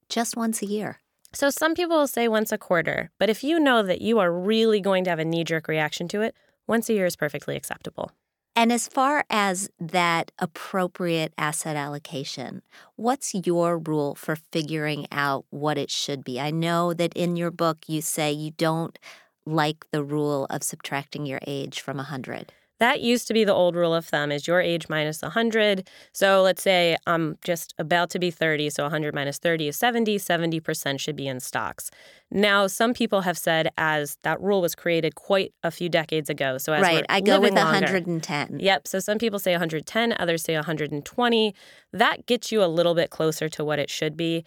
Just 0.07 0.37
once 0.37 0.61
a 0.61 0.65
year. 0.65 0.99
So 1.33 1.49
some 1.49 1.73
people 1.73 1.97
will 1.97 2.07
say 2.07 2.27
once 2.27 2.51
a 2.51 2.57
quarter, 2.57 3.09
but 3.17 3.29
if 3.29 3.43
you 3.43 3.59
know 3.59 3.81
that 3.83 4.01
you 4.01 4.19
are 4.19 4.31
really 4.31 4.81
going 4.81 5.03
to 5.05 5.09
have 5.09 5.19
a 5.19 5.25
knee 5.25 5.43
jerk 5.43 5.67
reaction 5.67 6.07
to 6.09 6.21
it, 6.21 6.35
once 6.67 6.89
a 6.89 6.93
year 6.93 7.05
is 7.05 7.15
perfectly 7.15 7.55
acceptable. 7.55 8.11
And 8.53 8.71
as 8.71 8.87
far 8.87 9.23
as 9.29 9.69
that 9.79 10.31
appropriate 10.37 11.33
asset 11.37 11.77
allocation, 11.77 12.61
what's 12.97 13.33
your 13.33 13.77
rule 13.77 14.13
for 14.15 14.35
figuring 14.35 15.07
out 15.09 15.45
what 15.51 15.77
it 15.77 15.89
should 15.89 16.25
be? 16.25 16.39
I 16.39 16.51
know 16.51 16.93
that 16.93 17.13
in 17.13 17.37
your 17.37 17.51
book 17.51 17.85
you 17.87 18.01
say 18.01 18.31
you 18.31 18.51
don't 18.51 18.99
like 19.45 19.85
the 19.91 20.03
rule 20.03 20.45
of 20.49 20.63
subtracting 20.63 21.25
your 21.25 21.39
age 21.47 21.81
from 21.81 21.97
100. 21.97 22.51
That 22.81 23.01
used 23.01 23.27
to 23.27 23.35
be 23.35 23.43
the 23.43 23.53
old 23.53 23.75
rule 23.75 23.93
of 23.93 24.07
thumb 24.07 24.31
is 24.31 24.47
your 24.47 24.59
age 24.59 24.89
minus 24.89 25.21
100. 25.21 25.87
So 26.13 26.41
let's 26.41 26.63
say 26.63 26.97
I'm 27.05 27.37
just 27.43 27.75
about 27.77 28.09
to 28.09 28.17
be 28.17 28.31
30, 28.31 28.71
so 28.71 28.81
100 28.81 29.13
minus 29.13 29.37
30 29.37 29.67
is 29.67 29.77
70, 29.77 30.17
70% 30.17 30.99
should 30.99 31.15
be 31.15 31.27
in 31.27 31.39
stocks. 31.39 31.91
Now, 32.31 32.65
some 32.65 32.95
people 32.95 33.21
have 33.21 33.37
said 33.37 33.69
as 33.77 34.17
that 34.23 34.41
rule 34.41 34.61
was 34.61 34.73
created 34.73 35.13
quite 35.13 35.53
a 35.61 35.69
few 35.69 35.89
decades 35.89 36.27
ago. 36.27 36.57
So 36.57 36.73
as 36.73 36.81
Right, 36.81 37.05
I 37.07 37.21
go 37.21 37.39
with 37.39 37.53
110. 37.53 38.49
Longer, 38.49 38.63
yep, 38.63 38.87
so 38.87 38.97
some 38.97 39.19
people 39.19 39.37
say 39.37 39.51
110, 39.51 40.15
others 40.17 40.41
say 40.41 40.55
120. 40.55 41.53
That 41.93 42.25
gets 42.25 42.51
you 42.51 42.63
a 42.63 42.65
little 42.65 42.95
bit 42.95 43.11
closer 43.11 43.47
to 43.49 43.63
what 43.63 43.77
it 43.77 43.91
should 43.91 44.17
be. 44.17 44.43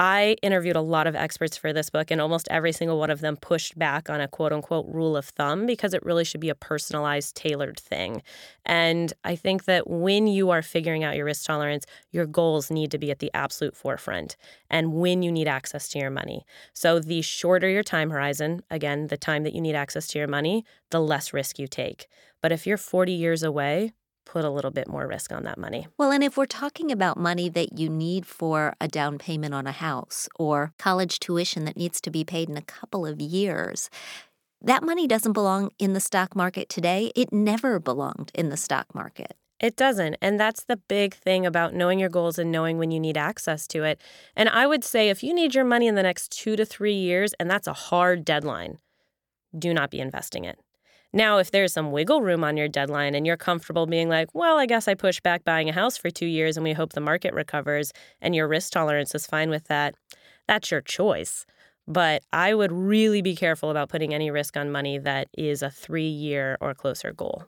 I 0.00 0.36
interviewed 0.42 0.76
a 0.76 0.80
lot 0.80 1.08
of 1.08 1.16
experts 1.16 1.56
for 1.56 1.72
this 1.72 1.90
book, 1.90 2.10
and 2.12 2.20
almost 2.20 2.46
every 2.52 2.70
single 2.70 2.98
one 3.00 3.10
of 3.10 3.20
them 3.20 3.36
pushed 3.36 3.76
back 3.76 4.08
on 4.08 4.20
a 4.20 4.28
quote 4.28 4.52
unquote 4.52 4.86
rule 4.86 5.16
of 5.16 5.26
thumb 5.26 5.66
because 5.66 5.92
it 5.92 6.04
really 6.04 6.24
should 6.24 6.40
be 6.40 6.50
a 6.50 6.54
personalized, 6.54 7.34
tailored 7.34 7.80
thing. 7.80 8.22
And 8.64 9.12
I 9.24 9.34
think 9.34 9.64
that 9.64 9.90
when 9.90 10.28
you 10.28 10.50
are 10.50 10.62
figuring 10.62 11.02
out 11.02 11.16
your 11.16 11.24
risk 11.24 11.46
tolerance, 11.46 11.84
your 12.12 12.26
goals 12.26 12.70
need 12.70 12.92
to 12.92 12.98
be 12.98 13.10
at 13.10 13.18
the 13.18 13.30
absolute 13.34 13.76
forefront 13.76 14.36
and 14.70 14.94
when 14.94 15.22
you 15.22 15.32
need 15.32 15.48
access 15.48 15.88
to 15.88 15.98
your 15.98 16.10
money. 16.10 16.44
So, 16.74 17.00
the 17.00 17.20
shorter 17.22 17.68
your 17.68 17.82
time 17.82 18.10
horizon, 18.10 18.62
again, 18.70 19.08
the 19.08 19.16
time 19.16 19.42
that 19.42 19.54
you 19.54 19.60
need 19.60 19.74
access 19.74 20.06
to 20.08 20.18
your 20.18 20.28
money, 20.28 20.64
the 20.90 21.00
less 21.00 21.32
risk 21.32 21.58
you 21.58 21.66
take. 21.66 22.06
But 22.40 22.52
if 22.52 22.66
you're 22.68 22.76
40 22.76 23.12
years 23.12 23.42
away, 23.42 23.92
put 24.28 24.44
a 24.44 24.50
little 24.50 24.70
bit 24.70 24.86
more 24.86 25.06
risk 25.06 25.32
on 25.32 25.44
that 25.44 25.58
money. 25.58 25.88
Well, 25.96 26.12
and 26.12 26.22
if 26.22 26.36
we're 26.36 26.46
talking 26.46 26.92
about 26.92 27.16
money 27.16 27.48
that 27.48 27.78
you 27.78 27.88
need 27.88 28.26
for 28.26 28.74
a 28.80 28.86
down 28.86 29.18
payment 29.18 29.54
on 29.54 29.66
a 29.66 29.72
house 29.72 30.28
or 30.38 30.72
college 30.78 31.18
tuition 31.18 31.64
that 31.64 31.76
needs 31.76 32.00
to 32.02 32.10
be 32.10 32.24
paid 32.24 32.48
in 32.48 32.56
a 32.56 32.62
couple 32.62 33.06
of 33.06 33.20
years, 33.20 33.90
that 34.60 34.82
money 34.82 35.06
doesn't 35.06 35.32
belong 35.32 35.70
in 35.78 35.94
the 35.94 36.00
stock 36.00 36.36
market 36.36 36.68
today. 36.68 37.10
It 37.16 37.32
never 37.32 37.80
belonged 37.80 38.30
in 38.34 38.50
the 38.50 38.56
stock 38.56 38.94
market. 38.94 39.34
It 39.60 39.76
doesn't. 39.76 40.16
And 40.20 40.38
that's 40.38 40.64
the 40.64 40.76
big 40.76 41.14
thing 41.14 41.44
about 41.46 41.74
knowing 41.74 41.98
your 41.98 42.08
goals 42.08 42.38
and 42.38 42.52
knowing 42.52 42.78
when 42.78 42.90
you 42.90 43.00
need 43.00 43.16
access 43.16 43.66
to 43.68 43.82
it. 43.82 44.00
And 44.36 44.48
I 44.48 44.66
would 44.66 44.84
say 44.84 45.08
if 45.08 45.22
you 45.22 45.34
need 45.34 45.54
your 45.54 45.64
money 45.64 45.86
in 45.88 45.94
the 45.94 46.02
next 46.02 46.30
two 46.30 46.54
to 46.56 46.64
three 46.64 46.94
years, 46.94 47.34
and 47.40 47.50
that's 47.50 47.66
a 47.66 47.72
hard 47.72 48.24
deadline, 48.24 48.78
do 49.58 49.74
not 49.74 49.90
be 49.90 50.00
investing 50.00 50.44
it. 50.44 50.58
Now, 51.12 51.38
if 51.38 51.50
there's 51.50 51.72
some 51.72 51.90
wiggle 51.90 52.20
room 52.20 52.44
on 52.44 52.56
your 52.56 52.68
deadline 52.68 53.14
and 53.14 53.26
you're 53.26 53.38
comfortable 53.38 53.86
being 53.86 54.08
like, 54.08 54.28
well, 54.34 54.58
I 54.58 54.66
guess 54.66 54.88
I 54.88 54.94
push 54.94 55.20
back 55.20 55.42
buying 55.44 55.68
a 55.68 55.72
house 55.72 55.96
for 55.96 56.10
two 56.10 56.26
years 56.26 56.56
and 56.56 56.64
we 56.64 56.74
hope 56.74 56.92
the 56.92 57.00
market 57.00 57.32
recovers 57.32 57.92
and 58.20 58.34
your 58.34 58.46
risk 58.46 58.72
tolerance 58.72 59.14
is 59.14 59.26
fine 59.26 59.48
with 59.48 59.64
that, 59.68 59.94
that's 60.46 60.70
your 60.70 60.82
choice. 60.82 61.46
But 61.86 62.22
I 62.32 62.54
would 62.54 62.70
really 62.70 63.22
be 63.22 63.34
careful 63.34 63.70
about 63.70 63.88
putting 63.88 64.12
any 64.12 64.30
risk 64.30 64.58
on 64.58 64.70
money 64.70 64.98
that 64.98 65.28
is 65.36 65.62
a 65.62 65.70
three 65.70 66.08
year 66.08 66.58
or 66.60 66.74
closer 66.74 67.12
goal. 67.12 67.44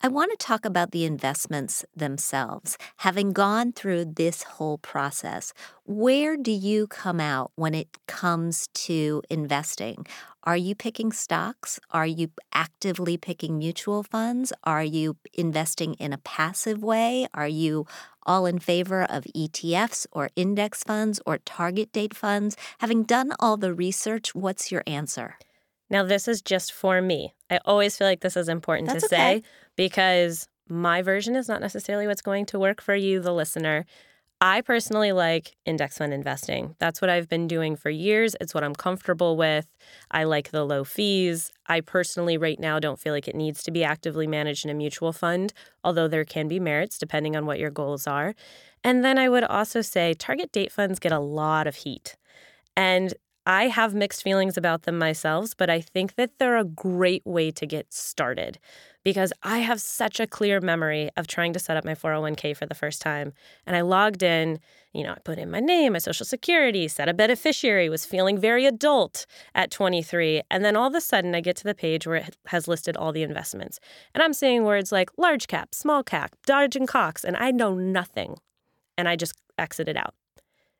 I 0.00 0.06
want 0.06 0.30
to 0.30 0.36
talk 0.36 0.64
about 0.64 0.92
the 0.92 1.04
investments 1.04 1.84
themselves. 1.96 2.78
Having 2.98 3.32
gone 3.32 3.72
through 3.72 4.04
this 4.04 4.44
whole 4.44 4.78
process, 4.78 5.52
where 5.86 6.36
do 6.36 6.52
you 6.52 6.86
come 6.86 7.18
out 7.18 7.50
when 7.56 7.74
it 7.74 7.88
comes 8.06 8.68
to 8.86 9.22
investing? 9.28 10.06
Are 10.44 10.56
you 10.56 10.76
picking 10.76 11.10
stocks? 11.10 11.80
Are 11.90 12.06
you 12.06 12.30
actively 12.52 13.16
picking 13.16 13.58
mutual 13.58 14.04
funds? 14.04 14.52
Are 14.62 14.84
you 14.84 15.16
investing 15.34 15.94
in 15.94 16.12
a 16.12 16.18
passive 16.18 16.80
way? 16.80 17.26
Are 17.34 17.48
you 17.48 17.84
all 18.24 18.46
in 18.46 18.60
favor 18.60 19.02
of 19.02 19.24
ETFs 19.34 20.06
or 20.12 20.30
index 20.36 20.84
funds 20.84 21.20
or 21.26 21.38
target 21.38 21.90
date 21.90 22.14
funds? 22.14 22.56
Having 22.78 23.02
done 23.02 23.32
all 23.40 23.56
the 23.56 23.74
research, 23.74 24.32
what's 24.32 24.70
your 24.70 24.84
answer? 24.86 25.34
Now, 25.90 26.04
this 26.04 26.28
is 26.28 26.42
just 26.42 26.72
for 26.72 27.00
me. 27.00 27.34
I 27.50 27.58
always 27.64 27.96
feel 27.96 28.06
like 28.06 28.20
this 28.20 28.36
is 28.36 28.48
important 28.48 28.88
That's 28.88 29.08
to 29.08 29.14
okay. 29.14 29.42
say 29.42 29.42
because 29.78 30.48
my 30.68 31.00
version 31.00 31.36
is 31.36 31.48
not 31.48 31.62
necessarily 31.62 32.06
what's 32.08 32.20
going 32.20 32.44
to 32.46 32.58
work 32.58 32.82
for 32.82 32.96
you, 32.96 33.20
the 33.20 33.32
listener. 33.32 33.86
I 34.40 34.60
personally 34.60 35.12
like 35.12 35.56
index 35.64 35.98
fund 35.98 36.12
investing. 36.12 36.74
That's 36.78 37.00
what 37.00 37.10
I've 37.10 37.28
been 37.28 37.46
doing 37.46 37.76
for 37.76 37.88
years. 37.88 38.36
It's 38.40 38.54
what 38.54 38.64
I'm 38.64 38.74
comfortable 38.74 39.36
with. 39.36 39.66
I 40.10 40.24
like 40.24 40.50
the 40.50 40.64
low 40.64 40.82
fees. 40.84 41.52
I 41.66 41.80
personally, 41.80 42.36
right 42.36 42.58
now, 42.58 42.78
don't 42.80 42.98
feel 42.98 43.12
like 43.14 43.28
it 43.28 43.36
needs 43.36 43.62
to 43.62 43.70
be 43.70 43.84
actively 43.84 44.26
managed 44.26 44.64
in 44.64 44.70
a 44.70 44.74
mutual 44.74 45.12
fund, 45.12 45.52
although 45.84 46.08
there 46.08 46.24
can 46.24 46.48
be 46.48 46.60
merits 46.60 46.98
depending 46.98 47.36
on 47.36 47.46
what 47.46 47.58
your 47.60 47.70
goals 47.70 48.06
are. 48.06 48.34
And 48.84 49.04
then 49.04 49.16
I 49.16 49.28
would 49.28 49.44
also 49.44 49.80
say 49.80 50.12
target 50.12 50.52
date 50.52 50.72
funds 50.72 50.98
get 50.98 51.12
a 51.12 51.20
lot 51.20 51.68
of 51.68 51.76
heat. 51.76 52.16
And 52.76 53.14
I 53.46 53.68
have 53.68 53.94
mixed 53.94 54.22
feelings 54.22 54.56
about 54.58 54.82
them 54.82 54.98
myself, 54.98 55.52
but 55.56 55.70
I 55.70 55.80
think 55.80 56.16
that 56.16 56.32
they're 56.38 56.58
a 56.58 56.64
great 56.64 57.22
way 57.24 57.50
to 57.52 57.66
get 57.66 57.92
started 57.92 58.58
because 59.08 59.32
I 59.42 59.60
have 59.60 59.80
such 59.80 60.20
a 60.20 60.26
clear 60.26 60.60
memory 60.60 61.08
of 61.16 61.26
trying 61.26 61.54
to 61.54 61.58
set 61.58 61.78
up 61.78 61.84
my 61.86 61.94
401k 61.94 62.54
for 62.54 62.66
the 62.66 62.74
first 62.74 63.00
time. 63.00 63.32
And 63.66 63.74
I 63.74 63.80
logged 63.80 64.22
in, 64.22 64.60
you 64.92 65.02
know, 65.02 65.12
I 65.12 65.18
put 65.24 65.38
in 65.38 65.50
my 65.50 65.60
name, 65.60 65.94
my 65.94 65.98
social 65.98 66.26
security, 66.26 66.88
set 66.88 67.08
a 67.08 67.14
beneficiary, 67.14 67.88
was 67.88 68.04
feeling 68.04 68.36
very 68.36 68.66
adult 68.66 69.24
at 69.54 69.70
23. 69.70 70.42
And 70.50 70.62
then 70.62 70.76
all 70.76 70.88
of 70.88 70.94
a 70.94 71.00
sudden, 71.00 71.34
I 71.34 71.40
get 71.40 71.56
to 71.56 71.64
the 71.64 71.74
page 71.74 72.06
where 72.06 72.16
it 72.16 72.36
has 72.48 72.68
listed 72.68 72.98
all 72.98 73.12
the 73.12 73.22
investments. 73.22 73.80
And 74.12 74.22
I'm 74.22 74.34
seeing 74.34 74.64
words 74.64 74.92
like 74.92 75.08
large 75.16 75.46
cap, 75.46 75.74
small 75.74 76.02
cap, 76.02 76.36
Dodge 76.44 76.76
and 76.76 76.86
Cox, 76.86 77.24
and 77.24 77.34
I 77.34 77.50
know 77.50 77.72
nothing. 77.72 78.36
And 78.98 79.08
I 79.08 79.16
just 79.16 79.32
exited 79.56 79.96
out. 79.96 80.17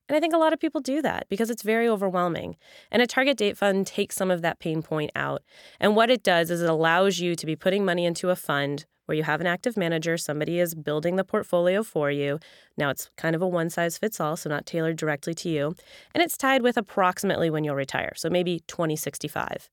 And 0.09 0.17
I 0.17 0.21
think 0.21 0.35
a 0.35 0.39
lot 0.39 0.53
of 0.53 0.61
people 0.61 0.81
do 0.81 1.03
that 1.03 1.27
because 1.29 1.51
it's 1.51 1.63
very 1.63 1.89
overwhelming. 1.89 2.57
And 2.91 3.03
a 3.03 3.07
target 3.07 3.37
date 3.37 3.57
fund 3.57 3.87
takes 3.87 4.17
some 4.17 4.31
of 4.31 4.43
that 4.43 4.59
pain 4.59 4.83
point 4.83 5.11
out. 5.15 5.43
And 5.79 5.95
what 5.95 6.11
it 6.11 6.23
does 6.23 6.51
is 6.51 6.63
it 6.63 6.71
allows 6.71 7.19
you 7.19 7.35
to 7.35 7.47
be 7.47 7.57
putting 7.57 7.85
money 7.85 8.05
into 8.05 8.31
a 8.31 8.37
fund 8.37 8.87
where 9.09 9.17
you 9.17 9.23
have 9.23 9.41
an 9.41 9.47
active 9.47 9.75
manager, 9.75 10.19
somebody 10.19 10.61
is 10.61 10.75
building 10.75 11.17
the 11.17 11.25
portfolio 11.25 11.83
for 11.83 12.11
you. 12.11 12.39
Now 12.77 12.91
it's 12.91 13.11
kind 13.17 13.35
of 13.35 13.41
a 13.41 13.49
one 13.49 13.71
size 13.71 13.97
fits 13.97 14.21
all, 14.21 14.37
so 14.37 14.51
not 14.51 14.67
tailored 14.67 14.97
directly 14.97 15.33
to 15.33 15.49
you. 15.49 15.75
And 16.15 16.23
it's 16.23 16.37
tied 16.37 16.63
with 16.63 16.77
approximately 16.77 17.49
when 17.49 17.65
you'll 17.65 17.75
retire, 17.75 18.13
so 18.17 18.29
maybe 18.29 18.61
2065. 18.67 19.71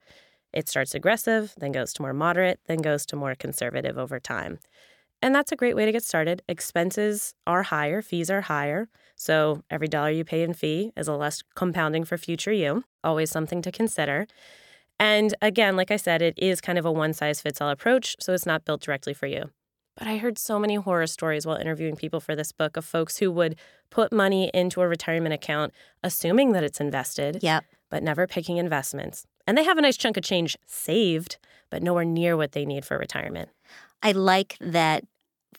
It 0.54 0.69
starts 0.69 0.95
aggressive, 0.95 1.54
then 1.58 1.74
goes 1.74 1.91
to 1.93 2.02
more 2.02 2.13
moderate, 2.13 2.62
then 2.67 2.78
goes 2.78 3.06
to 3.08 3.17
more 3.17 3.36
conservative 3.36 3.98
over 3.98 4.21
time. 4.21 4.60
And 5.21 5.34
that's 5.34 5.51
a 5.51 5.56
great 5.56 5.75
way 5.75 5.86
to 5.86 5.91
get 5.91 6.04
started. 6.04 6.43
Expenses 6.47 7.34
are 7.47 7.63
higher, 7.63 8.01
fees 8.01 8.30
are 8.30 8.41
higher. 8.41 8.89
So 9.15 9.63
every 9.69 9.88
dollar 9.88 10.12
you 10.12 10.23
pay 10.25 10.43
in 10.43 10.54
fee 10.54 10.91
is 10.95 11.08
a 11.08 11.13
less 11.15 11.41
compounding 11.56 12.04
for 12.04 12.17
future 12.17 12.51
you. 12.51 12.84
Always 13.04 13.32
something 13.32 13.62
to 13.63 13.71
consider. 13.71 14.28
And 14.99 15.34
again, 15.41 15.75
like 15.75 15.91
I 15.91 15.97
said, 15.97 16.21
it 16.21 16.36
is 16.38 16.62
kind 16.62 16.78
of 16.78 16.86
a 16.86 16.91
one 16.91 17.13
size 17.13 17.41
fits 17.41 17.60
all 17.62 17.69
approach, 17.69 18.15
so 18.19 18.34
it's 18.34 18.45
not 18.45 18.65
built 18.65 18.82
directly 18.82 19.13
for 19.13 19.28
you. 19.28 19.49
But 19.97 20.08
I 20.08 20.17
heard 20.17 20.38
so 20.38 20.60
many 20.60 20.75
horror 20.75 21.08
stories 21.08 21.45
while 21.45 21.56
interviewing 21.58 21.95
people 21.95 22.19
for 22.19 22.36
this 22.36 22.51
book 22.51 22.75
of 22.75 22.84
folks 22.86 23.17
who 23.17 23.32
would 23.32 23.56
put 23.89 24.12
money 24.12 24.51
into 24.54 24.82
a 24.82 24.88
retirement 24.88 25.34
account, 25.34 25.73
assuming 26.04 26.51
that 26.51 26.63
it's 26.65 26.82
invested, 26.82 27.39
Yep. 27.41 27.63
but 27.89 28.04
never 28.04 28.28
picking 28.28 28.58
investments. 28.58 29.25
And 29.47 29.58
they 29.58 29.63
have 29.63 29.78
a 29.78 29.82
nice 29.82 29.95
chunk 29.95 30.17
of 30.17 30.23
change 30.23 30.58
saved, 30.65 31.38
but 31.69 31.82
nowhere 31.82 32.04
near 32.04 32.36
what 32.36 32.51
they 32.51 32.65
need 32.65 32.84
for 32.84 32.97
retirement. 32.97 33.49
I 34.02 34.12
like 34.12 34.58
that 34.60 35.04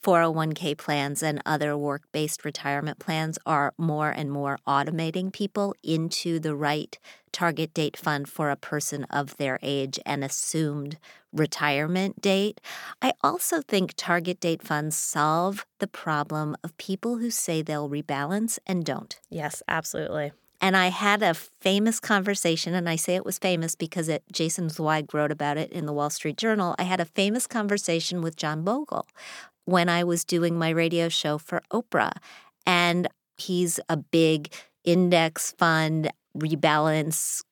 401k 0.01 0.77
plans 0.77 1.23
and 1.23 1.41
other 1.45 1.75
work 1.75 2.03
based 2.11 2.45
retirement 2.45 2.99
plans 2.99 3.39
are 3.45 3.73
more 3.77 4.09
and 4.11 4.31
more 4.31 4.59
automating 4.67 5.33
people 5.33 5.73
into 5.83 6.39
the 6.39 6.55
right 6.55 6.97
target 7.31 7.73
date 7.73 7.97
fund 7.97 8.29
for 8.29 8.49
a 8.49 8.55
person 8.55 9.05
of 9.05 9.37
their 9.37 9.59
age 9.61 9.99
and 10.05 10.23
assumed 10.23 10.97
retirement 11.33 12.21
date. 12.21 12.61
I 13.01 13.13
also 13.23 13.61
think 13.61 13.93
target 13.95 14.39
date 14.39 14.63
funds 14.63 14.95
solve 14.95 15.65
the 15.79 15.87
problem 15.87 16.55
of 16.63 16.77
people 16.77 17.17
who 17.17 17.29
say 17.29 17.61
they'll 17.61 17.89
rebalance 17.89 18.59
and 18.65 18.85
don't. 18.85 19.19
Yes, 19.29 19.61
absolutely. 19.67 20.31
And 20.59 20.75
I 20.75 20.87
had 20.87 21.21
a 21.21 21.33
famous 21.33 21.99
conversation, 21.99 22.73
and 22.73 22.89
I 22.89 22.95
say 22.95 23.15
it 23.15 23.25
was 23.25 23.37
famous 23.37 23.75
because 23.75 24.09
it, 24.09 24.23
Jason 24.31 24.69
Zweig 24.69 25.13
wrote 25.13 25.31
about 25.31 25.57
it 25.57 25.71
in 25.71 25.85
the 25.85 25.93
Wall 25.93 26.09
Street 26.09 26.37
Journal. 26.37 26.75
I 26.79 26.83
had 26.83 26.99
a 26.99 27.05
famous 27.05 27.45
conversation 27.45 28.21
with 28.21 28.35
John 28.35 28.63
Bogle 28.63 29.05
when 29.65 29.89
I 29.89 30.03
was 30.03 30.23
doing 30.23 30.57
my 30.57 30.69
radio 30.69 31.09
show 31.09 31.37
for 31.37 31.61
Oprah. 31.71 32.13
And 32.65 33.07
he's 33.37 33.79
a 33.87 33.97
big 33.97 34.51
index 34.83 35.53
fund 35.57 36.11
rebalance 36.35 37.43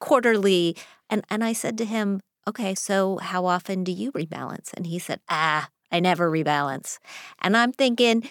quarterly. 0.00 0.76
And, 1.08 1.24
and 1.30 1.44
I 1.44 1.52
said 1.52 1.78
to 1.78 1.84
him, 1.84 2.20
Okay, 2.48 2.74
so 2.74 3.18
how 3.18 3.46
often 3.46 3.84
do 3.84 3.92
you 3.92 4.10
rebalance? 4.12 4.72
And 4.74 4.86
he 4.88 4.98
said, 4.98 5.20
Ah, 5.28 5.68
I 5.92 6.00
never 6.00 6.28
rebalance. 6.30 6.98
And 7.40 7.56
I'm 7.56 7.70
thinking, 7.72 8.28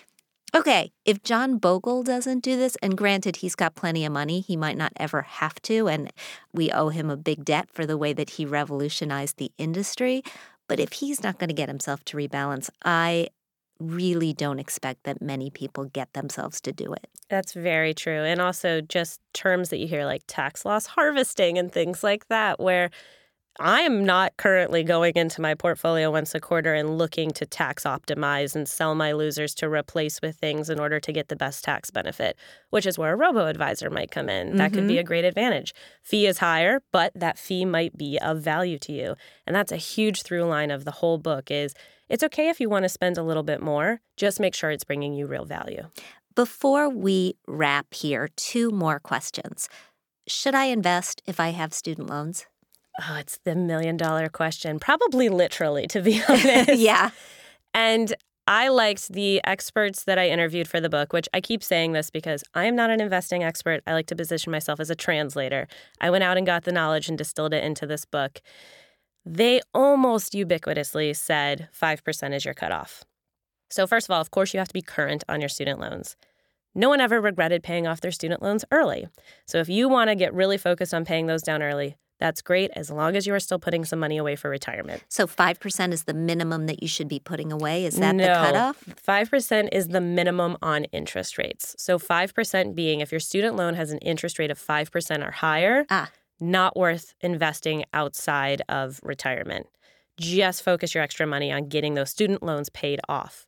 Okay, 0.54 0.92
if 1.06 1.24
John 1.24 1.58
Bogle 1.58 2.04
doesn't 2.04 2.44
do 2.44 2.58
this, 2.58 2.76
and 2.82 2.98
granted, 2.98 3.38
he's 3.38 3.56
got 3.56 3.74
plenty 3.74 4.04
of 4.04 4.12
money, 4.12 4.42
he 4.42 4.58
might 4.58 4.76
not 4.76 4.92
ever 4.98 5.22
have 5.22 5.62
to, 5.62 5.88
and 5.88 6.12
we 6.52 6.70
owe 6.72 6.90
him 6.90 7.10
a 7.10 7.16
big 7.16 7.46
debt 7.46 7.70
for 7.72 7.86
the 7.86 7.98
way 7.98 8.12
that 8.12 8.32
he 8.32 8.46
revolutionized 8.46 9.38
the 9.38 9.52
industry. 9.58 10.24
But 10.68 10.82
if 10.82 10.92
he's 10.94 11.24
not 11.24 11.40
going 11.40 11.48
to 11.48 11.54
get 11.54 11.70
himself 11.70 12.04
to 12.06 12.18
rebalance, 12.18 12.70
I 12.84 13.30
really 13.80 14.34
don't 14.34 14.60
expect 14.60 15.04
that 15.06 15.22
many 15.22 15.50
people 15.50 15.86
get 15.86 16.12
themselves 16.14 16.60
to 16.62 16.74
do 16.74 16.94
it. 16.94 17.08
That's 17.30 17.54
very 17.54 17.94
true. 17.94 18.24
And 18.24 18.42
also 18.42 18.82
just 18.82 19.22
terms 19.34 19.70
that 19.70 19.78
you 19.78 19.88
hear 19.88 20.04
like 20.06 20.24
tax 20.28 20.66
loss 20.66 20.86
harvesting 20.86 21.58
and 21.58 21.72
things 21.72 22.04
like 22.04 22.28
that, 22.28 22.60
where 22.60 22.90
I 23.60 23.82
am 23.82 24.06
not 24.06 24.38
currently 24.38 24.84
going 24.84 25.14
into 25.16 25.42
my 25.42 25.56
portfolio 25.56 26.10
once 26.10 26.34
a 26.34 26.40
quarter 26.40 26.74
and 26.74 26.98
looking 26.98 27.32
to 27.32 27.46
tax 27.46 27.84
optimize 27.84 28.56
and 28.56 28.68
sell 28.68 28.96
my 28.96 29.12
losers 29.12 29.54
to 29.56 29.70
replace 29.70 30.22
with 30.22 30.38
things 30.38 30.70
in 30.70 30.80
order 30.80 31.00
to 31.02 31.12
get 31.12 31.28
the 31.28 31.36
best 31.36 31.64
tax 31.64 31.92
benefit, 31.92 32.38
which 32.70 32.86
is 32.86 32.98
where 32.98 33.14
a 33.14 33.16
robo 33.18 33.48
advisor 33.48 33.90
might 33.90 34.10
come 34.10 34.30
in. 34.30 34.56
That 34.56 34.72
could 34.72 34.88
be 34.88 34.94
mm-hmm. 34.94 35.02
a 35.02 35.04
great 35.04 35.26
advantage. 35.26 35.74
Fee 36.02 36.28
is 36.28 36.38
higher, 36.38 36.82
but 36.94 37.12
that 37.14 37.38
fee 37.38 37.66
might 37.66 37.98
be 37.98 38.18
of 38.20 38.40
value 38.40 38.80
to 38.80 38.94
you. 38.94 39.16
And 39.46 39.56
that's 39.56 39.74
a 39.74 39.78
huge 39.78 40.22
through 40.22 40.46
line 40.46 40.72
of 40.72 40.86
the 40.86 40.92
whole 40.92 41.18
book 41.18 41.52
is 41.52 41.74
it's 42.08 42.24
okay 42.24 42.50
if 42.50 42.60
you 42.60 42.70
want 42.70 42.84
to 42.84 42.90
spend 42.90 43.18
a 43.18 43.24
little 43.24 43.44
bit 43.44 43.62
more, 43.62 44.00
just 44.16 44.40
make 44.40 44.56
sure 44.56 44.72
it's 44.72 44.86
bringing 44.86 45.14
you 45.14 45.28
real 45.28 45.46
value. 45.46 45.88
Before 46.36 46.90
we 46.90 47.36
wrap 47.48 47.94
here, 47.94 48.30
two 48.38 48.72
more 48.72 49.00
questions. 49.00 49.68
Should 50.26 50.56
I 50.56 50.66
invest 50.66 51.22
if 51.26 51.40
I 51.40 51.50
have 51.50 51.74
student 51.74 52.10
loans? 52.10 52.46
Oh, 53.00 53.18
it's 53.20 53.40
the 53.46 53.56
million 53.56 53.98
dollar 53.98 54.28
question. 54.30 54.80
Probably 54.80 55.30
literally, 55.30 55.88
to 55.88 56.02
be 56.02 56.22
honest. 56.30 56.76
yeah. 56.76 57.12
And 57.74 58.14
I 58.48 58.68
liked 58.68 59.14
the 59.14 59.40
experts 59.46 60.04
that 60.04 60.18
I 60.18 60.28
interviewed 60.30 60.68
for 60.68 60.82
the 60.82 60.90
book, 60.90 61.14
which 61.14 61.30
I 61.34 61.42
keep 61.42 61.64
saying 61.64 61.94
this 61.94 62.10
because 62.10 62.44
I 62.54 62.66
am 62.66 62.76
not 62.76 62.90
an 62.90 63.00
investing 63.00 63.44
expert. 63.44 63.82
I 63.88 63.94
like 63.94 64.08
to 64.08 64.16
position 64.16 64.52
myself 64.52 64.80
as 64.80 64.90
a 64.90 64.96
translator. 64.96 65.68
I 66.02 66.10
went 66.10 66.24
out 66.24 66.38
and 66.38 66.46
got 66.46 66.64
the 66.64 66.72
knowledge 66.72 67.08
and 67.08 67.18
distilled 67.18 67.54
it 67.54 67.64
into 67.64 67.86
this 67.86 68.04
book. 68.04 68.42
They 69.26 69.62
almost 69.74 70.34
ubiquitously 70.34 71.16
said 71.16 71.70
5% 71.80 72.34
is 72.34 72.44
your 72.44 72.56
cutoff. 72.56 73.04
So, 73.70 73.88
first 73.88 74.08
of 74.10 74.14
all, 74.14 74.20
of 74.20 74.32
course, 74.32 74.54
you 74.54 74.58
have 74.58 74.68
to 74.68 74.74
be 74.74 74.82
current 74.82 75.24
on 75.30 75.40
your 75.40 75.48
student 75.48 75.80
loans. 75.80 76.18
No 76.74 76.90
one 76.90 77.00
ever 77.00 77.22
regretted 77.22 77.64
paying 77.64 77.86
off 77.88 78.02
their 78.02 78.12
student 78.12 78.42
loans 78.42 78.66
early. 78.72 79.08
So, 79.46 79.60
if 79.60 79.70
you 79.70 79.88
want 79.88 80.10
to 80.10 80.16
get 80.16 80.34
really 80.34 80.58
focused 80.58 80.94
on 80.94 81.06
paying 81.06 81.28
those 81.28 81.44
down 81.44 81.62
early, 81.62 81.96
that's 82.22 82.42
great 82.42 82.70
as 82.76 82.92
long 82.92 83.18
as 83.18 83.26
you 83.26 83.34
are 83.34 83.40
still 83.40 83.60
putting 83.60 83.84
some 83.84 84.00
money 84.00 84.18
away 84.18 84.36
for 84.36 84.50
retirement. 84.50 85.04
So 85.10 85.26
5% 85.26 85.92
is 85.92 86.04
the 86.04 86.14
minimum 86.14 86.68
that 86.68 86.82
you 86.82 86.88
should 86.88 87.08
be 87.08 87.20
putting 87.20 87.52
away. 87.52 87.84
Is 87.84 87.96
that 87.96 88.16
no, 88.16 88.28
the 88.28 88.34
cutoff? 88.34 88.86
5% 89.06 89.70
is 89.72 89.88
the 89.88 90.00
minimum 90.00 90.56
on 90.62 90.86
interest 90.86 91.40
rates. 91.40 91.76
So 91.80 91.98
5% 91.98 92.76
being 92.76 93.02
if 93.02 93.12
your 93.12 93.20
student 93.20 93.56
loan 93.56 93.74
has 93.74 93.92
an 93.92 93.98
interest 93.98 94.38
rate 94.38 94.52
of 94.52 94.60
5% 94.60 95.28
or 95.28 95.32
higher, 95.32 95.86
ah. 95.90 96.12
not 96.40 96.78
worth 96.78 97.16
investing 97.22 97.84
outside 97.92 98.62
of 98.70 99.00
retirement. 99.04 99.66
Just 100.20 100.64
focus 100.64 100.94
your 100.94 101.04
extra 101.04 101.26
money 101.26 101.52
on 101.52 101.70
getting 101.70 101.96
those 101.96 102.12
student 102.12 102.44
loans 102.44 102.70
paid 102.70 103.02
off. 103.10 103.48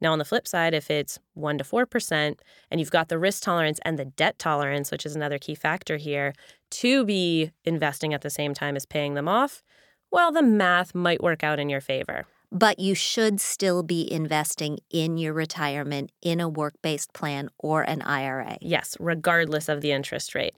Now, 0.00 0.12
on 0.12 0.18
the 0.18 0.24
flip 0.24 0.48
side, 0.48 0.74
if 0.74 0.90
it's 0.90 1.18
1% 1.36 1.58
to 1.58 1.64
4%, 1.64 2.38
and 2.70 2.80
you've 2.80 2.90
got 2.90 3.08
the 3.08 3.18
risk 3.18 3.42
tolerance 3.42 3.78
and 3.84 3.98
the 3.98 4.04
debt 4.04 4.38
tolerance, 4.38 4.90
which 4.90 5.06
is 5.06 5.14
another 5.14 5.38
key 5.38 5.54
factor 5.54 5.96
here, 5.96 6.34
to 6.74 7.04
be 7.04 7.52
investing 7.64 8.12
at 8.12 8.22
the 8.22 8.30
same 8.30 8.54
time 8.54 8.76
as 8.76 8.86
paying 8.86 9.14
them 9.14 9.28
off, 9.28 9.62
well, 10.10 10.32
the 10.32 10.42
math 10.42 10.94
might 10.94 11.22
work 11.22 11.42
out 11.42 11.58
in 11.58 11.68
your 11.68 11.80
favor. 11.80 12.26
But 12.50 12.78
you 12.78 12.94
should 12.94 13.40
still 13.40 13.82
be 13.82 14.10
investing 14.12 14.78
in 14.90 15.16
your 15.16 15.32
retirement 15.32 16.12
in 16.22 16.40
a 16.40 16.48
work 16.48 16.74
based 16.82 17.12
plan 17.12 17.48
or 17.58 17.82
an 17.82 18.02
IRA. 18.02 18.58
Yes, 18.60 18.96
regardless 19.00 19.68
of 19.68 19.80
the 19.80 19.92
interest 19.92 20.34
rate. 20.34 20.54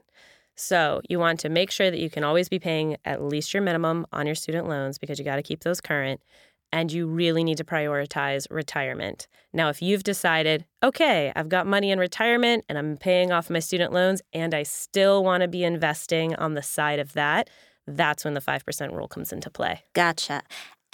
So, 0.59 1.03
you 1.09 1.19
want 1.19 1.41
to 1.41 1.51
make 1.51 1.71
sure 1.71 1.91
that 1.91 1.99
you 1.99 2.09
can 2.09 2.25
always 2.25 2.49
be 2.49 2.59
paying 2.59 2.97
at 3.05 3.23
least 3.23 3.53
your 3.53 3.63
minimum 3.63 4.07
on 4.13 4.25
your 4.25 4.35
student 4.35 4.69
loans 4.69 4.99
because 4.99 5.19
you 5.19 5.25
got 5.25 5.37
to 5.37 5.43
keep 5.43 5.65
those 5.65 5.83
current 5.83 6.21
and 6.73 6.93
you 6.93 7.07
really 7.07 7.45
need 7.45 7.59
to 7.59 7.65
prioritize 7.65 8.47
retirement. 8.51 9.27
Now, 9.53 9.69
if 9.69 9.81
you've 9.81 10.05
decided, 10.05 10.65
okay, 10.83 11.33
I've 11.35 11.49
got 11.49 11.67
money 11.67 11.91
in 11.91 11.99
retirement 11.99 12.65
and 12.69 12.77
I'm 12.77 12.97
paying 12.97 13.33
off 13.33 13.51
my 13.51 13.61
student 13.61 13.93
loans, 13.93 14.23
and 14.33 14.55
I 14.55 14.63
still 14.63 15.25
want 15.25 15.43
to 15.43 15.49
be 15.49 15.65
investing 15.65 16.35
on 16.37 16.55
the 16.55 16.63
side 16.63 16.99
of 16.99 17.13
that, 17.15 17.49
that's 17.87 18.25
when 18.25 18.35
the 18.35 18.41
5% 18.41 18.93
rule 18.93 19.09
comes 19.09 19.33
into 19.33 19.51
play. 19.51 19.85
Gotcha 19.95 20.43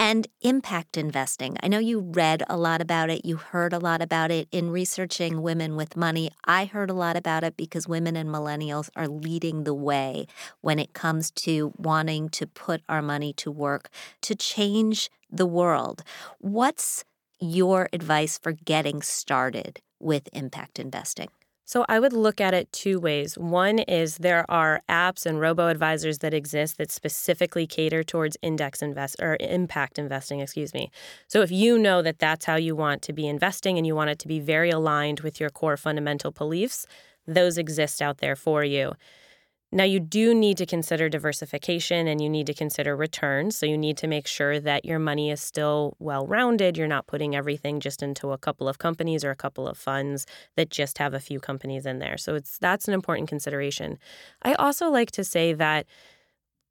and 0.03 0.27
impact 0.41 0.97
investing. 0.97 1.57
I 1.63 1.69
know 1.69 1.79
you 1.79 2.01
read 2.01 2.43
a 2.51 2.57
lot 2.57 2.81
about 2.81 3.09
it, 3.09 3.25
you 3.25 3.37
heard 3.37 3.73
a 3.73 3.79
lot 3.79 4.03
about 4.03 4.33
it 4.33 4.49
in 4.51 4.71
researching 4.71 5.43
women 5.43 5.77
with 5.77 5.97
money. 5.97 6.33
I 6.45 6.65
heard 6.65 6.91
a 6.91 6.93
lot 6.93 7.17
about 7.17 7.45
it 7.45 7.57
because 7.57 7.87
women 7.87 8.17
and 8.17 8.29
millennials 8.29 8.91
are 8.97 9.07
leading 9.07 9.63
the 9.63 9.75
way 9.75 10.27
when 10.61 10.81
it 10.81 10.93
comes 10.93 11.31
to 11.31 11.73
wanting 11.77 12.31
to 12.31 12.49
put 12.49 12.83
our 12.89 13.01
money 13.01 13.33
to 13.35 13.53
work 13.53 13.91
to 14.23 14.35
change 14.35 15.09
the 15.33 15.47
world. 15.47 16.05
What's 16.39 17.05
your 17.41 17.89
advice 17.93 18.39
for 18.39 18.53
getting 18.53 19.03
started 19.03 19.81
with 19.99 20.29
impact 20.33 20.79
investing? 20.79 21.29
So 21.65 21.87
I 21.89 22.01
would 22.01 22.13
look 22.13 22.39
at 22.39 22.53
it 22.53 22.71
two 22.73 23.01
ways. 23.01 23.39
One 23.39 23.79
is 23.79 24.19
there 24.19 24.45
are 24.51 24.83
apps 24.91 25.25
and 25.25 25.41
robo 25.41 25.69
advisors 25.69 26.19
that 26.19 26.35
exist 26.35 26.77
that 26.77 26.91
specifically 26.91 27.67
cater 27.67 28.03
towards 28.03 28.37
index 28.43 28.83
invest 28.83 29.17
or 29.23 29.39
impact 29.41 29.99
investing, 29.99 30.41
excuse 30.41 30.75
me. 30.75 30.91
So 31.29 31.41
if 31.41 31.51
you 31.51 31.79
know 31.79 32.03
that 32.03 32.19
that's 32.19 32.45
how 32.45 32.57
you 32.57 32.77
want 32.77 33.01
to 33.03 33.15
be 33.15 33.27
investing 33.27 33.79
and 33.79 33.87
you 33.87 33.95
want 33.95 34.11
it 34.11 34.19
to 34.19 34.29
be 34.29 34.39
very 34.39 34.71
aligned 34.71 35.21
with 35.21 35.41
your 35.41 35.49
core 35.49 35.79
fundamental 35.79 36.31
beliefs, 36.31 36.87
those 37.27 37.57
exist 37.57 38.03
out 38.03 38.19
there 38.19 38.37
for 38.37 38.63
you. 38.65 38.93
Now, 39.75 39.85
you 39.85 40.01
do 40.01 40.35
need 40.35 40.59
to 40.59 40.67
consider 40.67 41.09
diversification 41.09 42.07
and 42.07 42.21
you 42.21 42.29
need 42.29 42.47
to 42.49 42.53
consider 42.55 42.95
returns. 42.95 43.57
So, 43.57 43.65
you 43.65 43.79
need 43.79 43.97
to 43.99 44.07
make 44.07 44.27
sure 44.27 44.61
that 44.61 44.85
your 44.85 44.99
money 44.99 45.31
is 45.31 45.41
still 45.41 45.97
well 45.99 46.27
rounded. 46.27 46.77
You're 46.77 46.87
not 46.89 47.07
putting 47.07 47.35
everything 47.35 47.81
just 47.81 48.03
into 48.03 48.33
a 48.33 48.39
couple 48.39 48.69
of 48.69 48.77
companies 48.79 49.25
or 49.25 49.31
a 49.31 49.37
couple 49.37 49.67
of 49.67 49.79
funds 49.79 50.27
that 50.57 50.69
just 50.69 50.99
have 50.99 51.15
a 51.15 51.21
few 51.21 51.41
companies 51.41 51.87
in 51.87 52.01
there. 52.01 52.19
So, 52.19 52.35
it's 52.35 52.59
that's 52.59 52.87
an 52.87 52.93
important 52.93 53.31
consideration. 53.31 53.99
I 54.43 54.53
also 54.55 54.91
like 54.91 55.11
to 55.13 55.25
say 55.25 55.55
that 55.55 55.87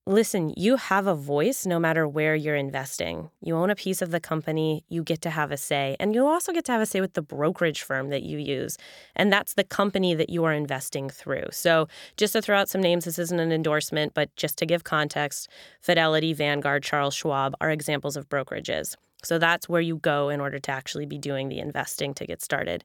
Listen, 0.08 0.52
you 0.58 0.78
have 0.78 1.06
a 1.06 1.14
voice 1.14 1.64
no 1.64 1.78
matter 1.78 2.08
where 2.08 2.34
you're 2.34 2.56
investing. 2.56 3.30
You 3.40 3.56
own 3.56 3.70
a 3.70 3.76
piece 3.76 4.02
of 4.02 4.10
the 4.10 4.20
company, 4.20 4.84
you 4.90 5.04
get 5.04 5.22
to 5.22 5.30
have 5.30 5.52
a 5.52 5.58
say. 5.58 5.96
And 6.00 6.16
you 6.16 6.26
also 6.26 6.52
get 6.52 6.66
to 6.66 6.72
have 6.72 6.82
a 6.82 6.88
say 6.88 7.02
with 7.02 7.14
the 7.14 7.22
brokerage 7.22 7.84
firm 7.84 8.10
that 8.10 8.24
you 8.24 8.40
use. 8.40 8.80
And 9.16 9.32
that's 9.32 9.54
the 9.54 9.64
company 9.64 10.16
that 10.16 10.32
you 10.32 10.44
are 10.44 10.54
investing 10.54 11.08
through. 11.12 11.46
So, 11.52 11.88
just 12.18 12.34
to 12.34 12.42
throw 12.42 12.58
out 12.58 12.68
some 12.68 12.82
names, 12.82 13.06
this 13.06 13.20
isn't 13.20 13.40
an 13.40 13.52
endorsement, 13.52 14.16
but 14.16 14.36
just 14.36 14.58
to 14.58 14.66
give 14.66 14.84
context 14.84 15.48
Fidelity, 15.82 16.34
Vanguard, 16.34 16.82
Charles 16.82 17.14
Schwab 17.14 17.54
are 17.62 17.70
examples 17.70 18.18
of 18.18 18.28
brokerages. 18.28 18.96
So, 19.24 19.38
that's 19.38 19.70
where 19.70 19.82
you 19.82 19.98
go 19.98 20.30
in 20.30 20.42
order 20.42 20.58
to 20.58 20.72
actually 20.72 21.06
be 21.06 21.20
doing 21.20 21.50
the 21.50 21.60
investing 21.60 22.16
to 22.16 22.26
get 22.26 22.42
started. 22.42 22.84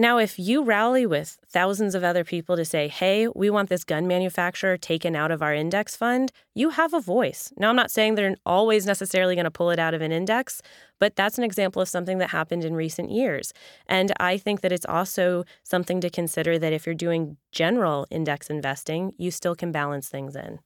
Now, 0.00 0.16
if 0.16 0.38
you 0.38 0.64
rally 0.64 1.04
with 1.04 1.38
thousands 1.46 1.94
of 1.94 2.02
other 2.02 2.24
people 2.24 2.56
to 2.56 2.64
say, 2.64 2.88
hey, 2.88 3.28
we 3.28 3.50
want 3.50 3.68
this 3.68 3.84
gun 3.84 4.06
manufacturer 4.06 4.78
taken 4.78 5.14
out 5.14 5.30
of 5.30 5.42
our 5.42 5.52
index 5.52 5.94
fund, 5.94 6.32
you 6.54 6.70
have 6.70 6.94
a 6.94 7.02
voice. 7.02 7.52
Now, 7.58 7.68
I'm 7.68 7.76
not 7.76 7.90
saying 7.90 8.14
they're 8.14 8.34
always 8.46 8.86
necessarily 8.86 9.34
going 9.34 9.44
to 9.44 9.50
pull 9.50 9.68
it 9.68 9.78
out 9.78 9.92
of 9.92 10.00
an 10.00 10.10
index, 10.10 10.62
but 11.00 11.16
that's 11.16 11.36
an 11.36 11.44
example 11.44 11.82
of 11.82 11.88
something 11.90 12.16
that 12.16 12.30
happened 12.30 12.64
in 12.64 12.74
recent 12.74 13.10
years. 13.10 13.52
And 13.88 14.10
I 14.18 14.38
think 14.38 14.62
that 14.62 14.72
it's 14.72 14.86
also 14.86 15.44
something 15.64 16.00
to 16.00 16.08
consider 16.08 16.58
that 16.58 16.72
if 16.72 16.86
you're 16.86 16.94
doing 16.94 17.36
general 17.52 18.06
index 18.10 18.48
investing, 18.48 19.12
you 19.18 19.30
still 19.30 19.54
can 19.54 19.70
balance 19.70 20.08
things 20.08 20.34
in. 20.34 20.60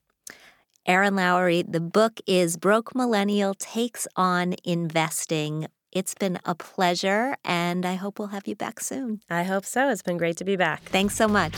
Erin 0.87 1.17
Lowry, 1.17 1.63
the 1.63 1.81
book 1.81 2.21
is 2.29 2.57
Broke 2.57 2.95
Millennial 2.95 3.55
Takes 3.55 4.07
on 4.15 4.55
Investing 4.63 5.67
it's 5.95 6.15
been 6.15 6.39
a 6.45 6.55
pleasure, 6.55 7.37
and 7.45 7.87
I 7.87 7.95
hope 7.95 8.19
we'll 8.19 8.29
have 8.29 8.49
you 8.49 8.57
back 8.57 8.81
soon. 8.81 9.21
I 9.31 9.45
hope 9.45 9.65
so. 9.65 9.89
It's 9.89 10.03
been 10.03 10.19
great 10.19 10.37
to 10.39 10.45
be 10.45 10.57
back. 10.57 10.83
Thanks 10.83 11.15
so 11.15 11.29
much. 11.29 11.55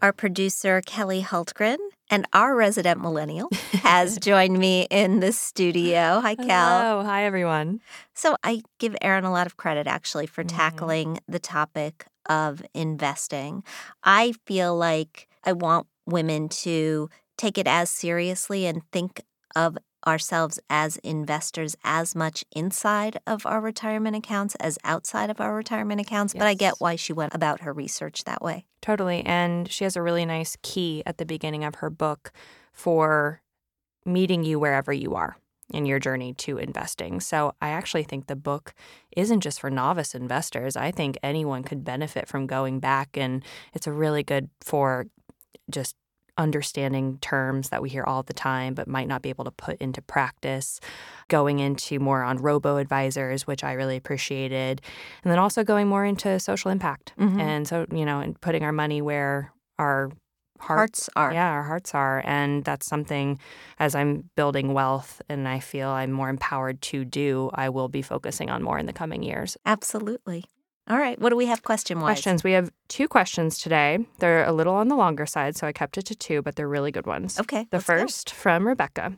Our 0.00 0.12
producer, 0.12 0.80
Kelly 0.84 1.22
Hultgren, 1.22 1.78
and 2.10 2.26
our 2.32 2.54
resident 2.54 3.00
millennial 3.00 3.48
has 3.82 4.18
joined 4.18 4.58
me 4.58 4.86
in 4.90 5.20
the 5.20 5.32
studio. 5.32 6.20
Hi, 6.20 6.36
Kel. 6.36 6.46
Hello. 6.46 7.02
Hi, 7.04 7.24
everyone. 7.24 7.80
So 8.14 8.36
I 8.44 8.62
give 8.78 8.94
Erin 9.00 9.24
a 9.24 9.32
lot 9.32 9.46
of 9.46 9.56
credit 9.56 9.86
actually 9.86 10.26
for 10.26 10.44
mm-hmm. 10.44 10.56
tackling 10.56 11.20
the 11.26 11.40
topic 11.40 12.06
of 12.28 12.62
investing. 12.74 13.64
I 14.04 14.34
feel 14.46 14.76
like 14.76 15.26
I 15.42 15.52
want 15.52 15.86
women 16.06 16.48
to 16.48 17.08
take 17.36 17.58
it 17.58 17.66
as 17.66 17.90
seriously 17.90 18.66
and 18.66 18.82
think 18.92 19.22
of 19.56 19.78
ourselves 20.06 20.58
as 20.70 20.96
investors 20.98 21.76
as 21.84 22.14
much 22.14 22.44
inside 22.52 23.18
of 23.26 23.44
our 23.44 23.60
retirement 23.60 24.16
accounts 24.16 24.54
as 24.56 24.78
outside 24.84 25.30
of 25.30 25.40
our 25.40 25.54
retirement 25.54 26.00
accounts. 26.00 26.34
Yes. 26.34 26.40
But 26.40 26.48
I 26.48 26.54
get 26.54 26.74
why 26.78 26.96
she 26.96 27.12
went 27.12 27.34
about 27.34 27.60
her 27.62 27.72
research 27.72 28.24
that 28.24 28.42
way. 28.42 28.66
Totally. 28.80 29.24
And 29.24 29.70
she 29.70 29.84
has 29.84 29.96
a 29.96 30.02
really 30.02 30.24
nice 30.24 30.56
key 30.62 31.02
at 31.04 31.18
the 31.18 31.26
beginning 31.26 31.64
of 31.64 31.76
her 31.76 31.90
book 31.90 32.32
for 32.72 33.42
meeting 34.04 34.44
you 34.44 34.58
wherever 34.58 34.92
you 34.92 35.14
are 35.14 35.36
in 35.72 35.84
your 35.84 35.98
journey 35.98 36.32
to 36.32 36.56
investing. 36.56 37.20
So 37.20 37.54
I 37.60 37.70
actually 37.70 38.04
think 38.04 38.26
the 38.26 38.36
book 38.36 38.74
isn't 39.16 39.40
just 39.40 39.60
for 39.60 39.70
novice 39.70 40.14
investors. 40.14 40.76
I 40.76 40.90
think 40.90 41.18
anyone 41.22 41.62
could 41.62 41.84
benefit 41.84 42.26
from 42.26 42.46
going 42.46 42.80
back 42.80 43.16
and 43.16 43.44
it's 43.74 43.86
a 43.86 43.92
really 43.92 44.22
good 44.22 44.48
for 44.62 45.06
just 45.70 45.94
understanding 46.38 47.18
terms 47.20 47.68
that 47.68 47.82
we 47.82 47.90
hear 47.90 48.04
all 48.04 48.22
the 48.22 48.32
time 48.32 48.74
but 48.74 48.88
might 48.88 49.08
not 49.08 49.20
be 49.20 49.28
able 49.28 49.44
to 49.44 49.50
put 49.50 49.76
into 49.78 50.00
practice, 50.00 50.80
going 51.28 51.58
into 51.58 51.98
more 51.98 52.22
on 52.22 52.38
robo 52.38 52.76
advisors, 52.78 53.46
which 53.46 53.64
I 53.64 53.72
really 53.72 53.96
appreciated, 53.96 54.80
and 55.22 55.30
then 55.30 55.38
also 55.38 55.64
going 55.64 55.88
more 55.88 56.04
into 56.04 56.38
social 56.40 56.70
impact. 56.70 57.12
Mm-hmm. 57.18 57.40
And 57.40 57.68
so, 57.68 57.86
you 57.92 58.04
know, 58.04 58.20
and 58.20 58.40
putting 58.40 58.62
our 58.62 58.72
money 58.72 59.02
where 59.02 59.52
our 59.78 60.10
hearts 60.60 61.08
are. 61.16 61.32
Yeah, 61.32 61.50
our 61.50 61.62
hearts 61.62 61.94
are. 61.94 62.22
And 62.24 62.64
that's 62.64 62.86
something 62.86 63.38
as 63.78 63.94
I'm 63.94 64.30
building 64.36 64.72
wealth 64.72 65.22
and 65.28 65.46
I 65.46 65.60
feel 65.60 65.88
I'm 65.88 66.12
more 66.12 66.28
empowered 66.28 66.80
to 66.82 67.04
do, 67.04 67.50
I 67.54 67.68
will 67.68 67.88
be 67.88 68.02
focusing 68.02 68.50
on 68.50 68.62
more 68.62 68.78
in 68.78 68.86
the 68.86 68.92
coming 68.92 69.22
years. 69.22 69.56
Absolutely. 69.64 70.44
All 70.88 70.98
right. 70.98 71.20
What 71.20 71.30
do 71.30 71.36
we 71.36 71.46
have 71.46 71.62
question 71.62 72.00
wise? 72.00 72.06
Questions. 72.06 72.42
We 72.42 72.52
have 72.52 72.70
two 72.88 73.06
questions 73.06 73.58
today. 73.58 73.98
They're 74.18 74.44
a 74.44 74.52
little 74.52 74.74
on 74.74 74.88
the 74.88 74.96
longer 74.96 75.26
side, 75.26 75.56
so 75.56 75.66
I 75.66 75.72
kept 75.72 75.98
it 75.98 76.06
to 76.06 76.14
two, 76.14 76.42
but 76.42 76.56
they're 76.56 76.68
really 76.68 76.90
good 76.90 77.06
ones. 77.06 77.38
Okay. 77.38 77.66
The 77.70 77.76
let's 77.76 77.86
go. 77.86 77.98
first 77.98 78.30
from 78.30 78.66
Rebecca. 78.66 79.16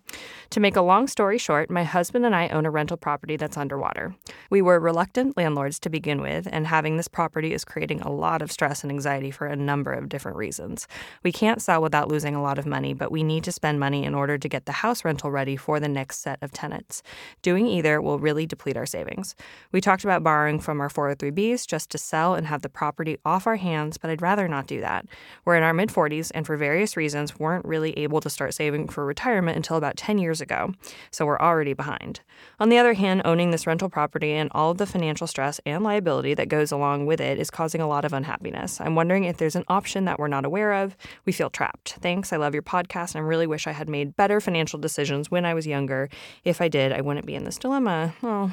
To 0.50 0.60
make 0.60 0.76
a 0.76 0.82
long 0.82 1.06
story 1.06 1.38
short, 1.38 1.70
my 1.70 1.84
husband 1.84 2.26
and 2.26 2.34
I 2.34 2.48
own 2.48 2.66
a 2.66 2.70
rental 2.70 2.96
property 2.96 3.36
that's 3.36 3.56
underwater. 3.56 4.14
We 4.50 4.62
were 4.62 4.80
reluctant 4.80 5.36
landlords 5.36 5.78
to 5.80 5.90
begin 5.90 6.20
with, 6.20 6.48
and 6.50 6.66
having 6.66 6.96
this 6.96 7.08
property 7.08 7.54
is 7.54 7.64
creating 7.64 8.00
a 8.00 8.10
lot 8.10 8.42
of 8.42 8.50
stress 8.50 8.82
and 8.82 8.90
anxiety 8.90 9.30
for 9.30 9.46
a 9.46 9.56
number 9.56 9.92
of 9.92 10.08
different 10.08 10.36
reasons. 10.36 10.88
We 11.22 11.32
can't 11.32 11.62
sell 11.62 11.80
without 11.80 12.08
losing 12.08 12.34
a 12.34 12.42
lot 12.42 12.58
of 12.58 12.66
money, 12.66 12.92
but 12.92 13.12
we 13.12 13.22
need 13.22 13.44
to 13.44 13.52
spend 13.52 13.78
money 13.78 14.04
in 14.04 14.14
order 14.14 14.36
to 14.36 14.48
get 14.48 14.66
the 14.66 14.72
house 14.72 15.04
rental 15.04 15.30
ready 15.30 15.56
for 15.56 15.78
the 15.78 15.88
next 15.88 16.18
set 16.20 16.42
of 16.42 16.50
tenants. 16.52 17.02
Doing 17.42 17.66
either 17.66 18.02
will 18.02 18.18
really 18.18 18.46
deplete 18.46 18.76
our 18.76 18.86
savings. 18.86 19.36
We 19.70 19.80
talked 19.80 20.04
about 20.04 20.24
borrowing 20.24 20.58
from 20.58 20.80
our 20.80 20.88
403Bs 20.88 21.66
just 21.66 21.90
to 21.90 21.98
sell 21.98 22.34
and 22.34 22.46
have 22.48 22.62
the 22.62 22.68
property 22.68 23.16
off 23.24 23.46
our 23.46 23.59
hands, 23.60 23.96
but 23.96 24.10
I'd 24.10 24.20
rather 24.20 24.48
not 24.48 24.66
do 24.66 24.80
that. 24.80 25.06
We're 25.44 25.56
in 25.56 25.62
our 25.62 25.72
mid 25.72 25.88
40s 25.88 26.30
and 26.34 26.46
for 26.46 26.56
various 26.56 26.96
reasons 26.96 27.38
weren't 27.38 27.64
really 27.64 27.96
able 27.98 28.20
to 28.20 28.28
start 28.28 28.52
saving 28.54 28.88
for 28.88 29.06
retirement 29.06 29.56
until 29.56 29.76
about 29.76 29.96
10 29.96 30.18
years 30.18 30.40
ago, 30.40 30.74
so 31.10 31.24
we're 31.24 31.38
already 31.38 31.72
behind. 31.72 32.20
On 32.58 32.68
the 32.68 32.78
other 32.78 32.94
hand, 32.94 33.22
owning 33.24 33.50
this 33.50 33.66
rental 33.66 33.88
property 33.88 34.32
and 34.32 34.50
all 34.52 34.70
of 34.70 34.78
the 34.78 34.86
financial 34.86 35.26
stress 35.26 35.60
and 35.64 35.84
liability 35.84 36.34
that 36.34 36.48
goes 36.48 36.72
along 36.72 37.06
with 37.06 37.20
it 37.20 37.38
is 37.38 37.50
causing 37.50 37.80
a 37.80 37.88
lot 37.88 38.04
of 38.04 38.12
unhappiness. 38.12 38.80
I'm 38.80 38.94
wondering 38.94 39.24
if 39.24 39.36
there's 39.36 39.56
an 39.56 39.64
option 39.68 40.04
that 40.06 40.18
we're 40.18 40.28
not 40.28 40.44
aware 40.44 40.72
of. 40.72 40.96
We 41.24 41.32
feel 41.32 41.50
trapped. 41.50 41.96
Thanks. 42.00 42.32
I 42.32 42.36
love 42.36 42.54
your 42.54 42.62
podcast 42.62 43.14
and 43.14 43.24
I 43.24 43.28
really 43.28 43.46
wish 43.46 43.66
I 43.66 43.72
had 43.72 43.88
made 43.88 44.16
better 44.16 44.40
financial 44.40 44.78
decisions 44.78 45.30
when 45.30 45.44
I 45.44 45.54
was 45.54 45.66
younger. 45.66 46.08
If 46.44 46.60
I 46.60 46.68
did, 46.68 46.92
I 46.92 47.00
wouldn't 47.00 47.26
be 47.26 47.34
in 47.34 47.44
this 47.44 47.58
dilemma. 47.58 48.14
Oh, 48.22 48.50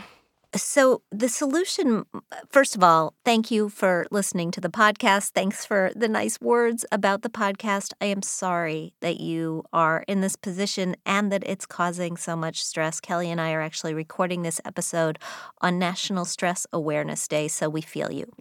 So, 0.55 1.01
the 1.11 1.27
solution, 1.27 2.05
first 2.49 2.75
of 2.75 2.83
all, 2.83 3.13
thank 3.25 3.51
you 3.51 3.67
for 3.69 4.05
listening 4.11 4.49
to 4.51 4.61
the 4.61 4.69
podcast. 4.69 5.31
Thanks 5.31 5.65
for 5.65 5.91
the 5.95 6.07
nice 6.07 6.39
words 6.39 6.85
about 6.91 7.21
the 7.21 7.29
podcast. 7.29 7.91
I 7.99 8.05
am 8.05 8.21
sorry 8.21 8.93
that 9.01 9.19
you 9.19 9.63
are 9.73 10.05
in 10.07 10.21
this 10.21 10.35
position 10.37 10.95
and 11.05 11.31
that 11.31 11.43
it's 11.45 11.65
causing 11.65 12.15
so 12.15 12.35
much 12.35 12.63
stress. 12.63 13.01
Kelly 13.01 13.29
and 13.29 13.41
I 13.41 13.51
are 13.51 13.61
actually 13.61 13.93
recording 13.93 14.41
this 14.41 14.61
episode 14.63 15.19
on 15.61 15.79
National 15.79 16.23
Stress 16.23 16.65
Awareness 16.71 17.27
Day, 17.27 17.49
so 17.49 17.69
we 17.69 17.81
feel 17.81 18.11
you. 18.11 18.31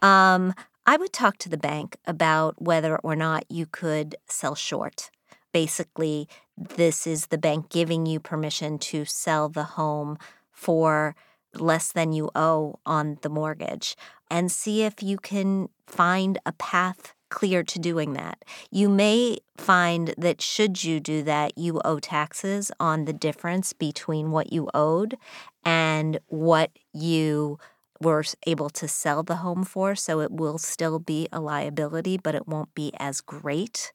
Um, 0.00 0.54
I 0.86 0.96
would 0.96 1.12
talk 1.12 1.38
to 1.38 1.48
the 1.48 1.56
bank 1.56 1.96
about 2.04 2.60
whether 2.60 2.96
or 2.98 3.14
not 3.14 3.44
you 3.48 3.66
could 3.66 4.16
sell 4.26 4.54
short. 4.54 5.10
Basically, 5.52 6.28
this 6.56 7.06
is 7.06 7.28
the 7.28 7.38
bank 7.38 7.70
giving 7.70 8.06
you 8.06 8.18
permission 8.18 8.78
to 8.78 9.04
sell 9.04 9.48
the 9.48 9.64
home 9.64 10.18
for 10.50 11.14
less 11.56 11.92
than 11.92 12.12
you 12.12 12.30
owe 12.34 12.78
on 12.84 13.18
the 13.22 13.28
mortgage 13.28 13.96
and 14.30 14.50
see 14.50 14.82
if 14.82 15.02
you 15.02 15.16
can 15.18 15.68
find 15.86 16.38
a 16.46 16.52
path 16.52 17.14
clear 17.30 17.62
to 17.64 17.78
doing 17.78 18.12
that. 18.12 18.44
You 18.70 18.88
may 18.88 19.38
find 19.56 20.14
that 20.16 20.40
should 20.40 20.84
you 20.84 21.00
do 21.00 21.22
that, 21.24 21.58
you 21.58 21.80
owe 21.84 21.98
taxes 21.98 22.70
on 22.78 23.04
the 23.04 23.12
difference 23.12 23.72
between 23.72 24.30
what 24.30 24.52
you 24.52 24.68
owed 24.72 25.16
and 25.64 26.18
what 26.28 26.70
you 26.92 27.58
were 28.00 28.24
able 28.46 28.70
to 28.70 28.86
sell 28.86 29.22
the 29.22 29.36
home 29.36 29.64
for. 29.64 29.94
So 29.94 30.20
it 30.20 30.30
will 30.30 30.58
still 30.58 30.98
be 30.98 31.28
a 31.32 31.40
liability, 31.40 32.18
but 32.18 32.34
it 32.34 32.46
won't 32.46 32.74
be 32.74 32.92
as 32.98 33.20
great 33.20 33.90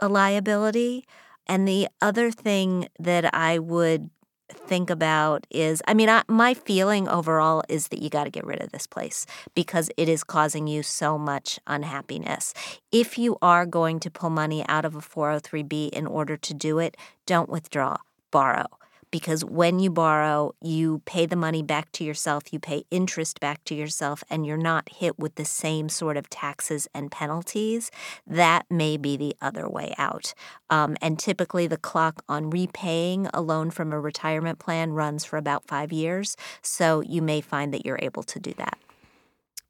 a 0.00 0.08
liability. 0.08 1.04
And 1.46 1.66
the 1.66 1.88
other 2.00 2.30
thing 2.30 2.88
that 2.98 3.34
I 3.34 3.58
would 3.58 4.10
think 4.58 4.90
about 4.90 5.46
is 5.50 5.82
I 5.88 5.94
mean, 5.94 6.08
I, 6.08 6.22
my 6.28 6.54
feeling 6.54 7.08
overall 7.08 7.62
is 7.68 7.88
that 7.88 8.02
you 8.02 8.10
got 8.10 8.24
to 8.24 8.30
get 8.30 8.46
rid 8.46 8.60
of 8.60 8.72
this 8.72 8.86
place 8.86 9.26
because 9.54 9.90
it 9.96 10.08
is 10.08 10.24
causing 10.24 10.66
you 10.66 10.82
so 10.82 11.18
much 11.18 11.58
unhappiness. 11.66 12.54
If 12.92 13.18
you 13.18 13.38
are 13.40 13.66
going 13.66 14.00
to 14.00 14.10
pull 14.10 14.30
money 14.30 14.64
out 14.68 14.84
of 14.84 14.94
a 14.94 15.00
403b 15.00 15.90
in 15.90 16.06
order 16.06 16.36
to 16.36 16.54
do 16.54 16.78
it, 16.78 16.96
don't 17.26 17.48
withdraw, 17.48 17.96
borrow. 18.30 18.77
Because 19.10 19.44
when 19.44 19.78
you 19.78 19.90
borrow, 19.90 20.54
you 20.60 21.02
pay 21.04 21.26
the 21.26 21.36
money 21.36 21.62
back 21.62 21.92
to 21.92 22.04
yourself, 22.04 22.52
you 22.52 22.58
pay 22.58 22.84
interest 22.90 23.40
back 23.40 23.64
to 23.64 23.74
yourself, 23.74 24.22
and 24.28 24.46
you're 24.46 24.56
not 24.56 24.88
hit 24.88 25.18
with 25.18 25.36
the 25.36 25.44
same 25.44 25.88
sort 25.88 26.16
of 26.16 26.28
taxes 26.28 26.88
and 26.94 27.10
penalties. 27.10 27.90
That 28.26 28.66
may 28.70 28.96
be 28.96 29.16
the 29.16 29.36
other 29.40 29.68
way 29.68 29.94
out. 29.98 30.34
Um, 30.70 30.96
and 31.00 31.18
typically, 31.18 31.66
the 31.66 31.76
clock 31.76 32.22
on 32.28 32.50
repaying 32.50 33.28
a 33.32 33.40
loan 33.40 33.70
from 33.70 33.92
a 33.92 34.00
retirement 34.00 34.58
plan 34.58 34.92
runs 34.92 35.24
for 35.24 35.36
about 35.36 35.66
five 35.66 35.92
years. 35.92 36.36
So 36.62 37.00
you 37.00 37.22
may 37.22 37.40
find 37.40 37.72
that 37.74 37.86
you're 37.86 37.98
able 38.02 38.22
to 38.24 38.38
do 38.38 38.52
that. 38.58 38.78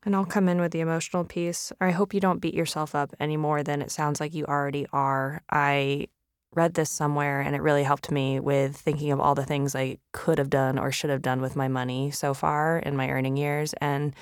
And 0.04 0.14
I'll 0.14 0.24
come 0.24 0.48
in 0.48 0.60
with 0.60 0.72
the 0.72 0.80
emotional 0.80 1.24
piece. 1.24 1.72
I 1.80 1.90
hope 1.90 2.14
you 2.14 2.20
don't 2.20 2.40
beat 2.40 2.54
yourself 2.54 2.94
up 2.94 3.14
any 3.18 3.36
more 3.36 3.62
than 3.62 3.82
it 3.82 3.90
sounds 3.90 4.20
like 4.20 4.32
you 4.34 4.44
already 4.46 4.86
are. 4.92 5.42
I 5.50 6.08
read 6.54 6.74
this 6.74 6.90
somewhere 6.90 7.40
and 7.40 7.54
it 7.54 7.62
really 7.62 7.82
helped 7.82 8.10
me 8.10 8.40
with 8.40 8.76
thinking 8.76 9.12
of 9.12 9.20
all 9.20 9.34
the 9.34 9.44
things 9.44 9.74
I 9.74 9.98
could 10.12 10.38
have 10.38 10.50
done 10.50 10.78
or 10.78 10.90
should 10.90 11.10
have 11.10 11.22
done 11.22 11.40
with 11.40 11.56
my 11.56 11.68
money 11.68 12.10
so 12.10 12.34
far 12.34 12.78
in 12.78 12.96
my 12.96 13.10
earning 13.10 13.36
years. 13.36 13.74
And 13.80 14.14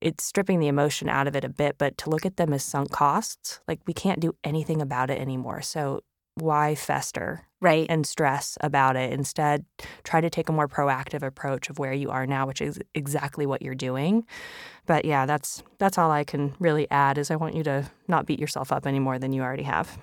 it's 0.00 0.24
stripping 0.24 0.60
the 0.60 0.68
emotion 0.68 1.08
out 1.08 1.26
of 1.26 1.36
it 1.36 1.44
a 1.44 1.48
bit, 1.48 1.76
but 1.78 1.96
to 1.98 2.10
look 2.10 2.24
at 2.26 2.36
them 2.36 2.52
as 2.52 2.62
sunk 2.64 2.90
costs, 2.90 3.60
like 3.68 3.80
we 3.86 3.92
can't 3.92 4.20
do 4.20 4.34
anything 4.42 4.80
about 4.80 5.10
it 5.10 5.18
anymore. 5.18 5.62
So 5.62 6.02
why 6.34 6.74
fester 6.74 7.46
Right. 7.60 7.86
and 7.90 8.06
stress 8.06 8.56
about 8.62 8.96
it? 8.96 9.12
Instead, 9.12 9.66
try 10.02 10.22
to 10.22 10.30
take 10.30 10.48
a 10.48 10.52
more 10.52 10.66
proactive 10.68 11.22
approach 11.22 11.68
of 11.68 11.78
where 11.78 11.92
you 11.92 12.10
are 12.10 12.26
now, 12.26 12.46
which 12.46 12.62
is 12.62 12.80
exactly 12.94 13.44
what 13.44 13.60
you're 13.60 13.74
doing. 13.74 14.24
But 14.86 15.04
yeah, 15.04 15.26
that's 15.26 15.62
that's 15.78 15.98
all 15.98 16.10
I 16.10 16.24
can 16.24 16.54
really 16.58 16.90
add 16.90 17.18
is 17.18 17.30
I 17.30 17.36
want 17.36 17.54
you 17.54 17.62
to 17.64 17.90
not 18.08 18.24
beat 18.24 18.40
yourself 18.40 18.72
up 18.72 18.86
any 18.86 18.98
more 18.98 19.18
than 19.18 19.32
you 19.34 19.42
already 19.42 19.64
have. 19.64 19.98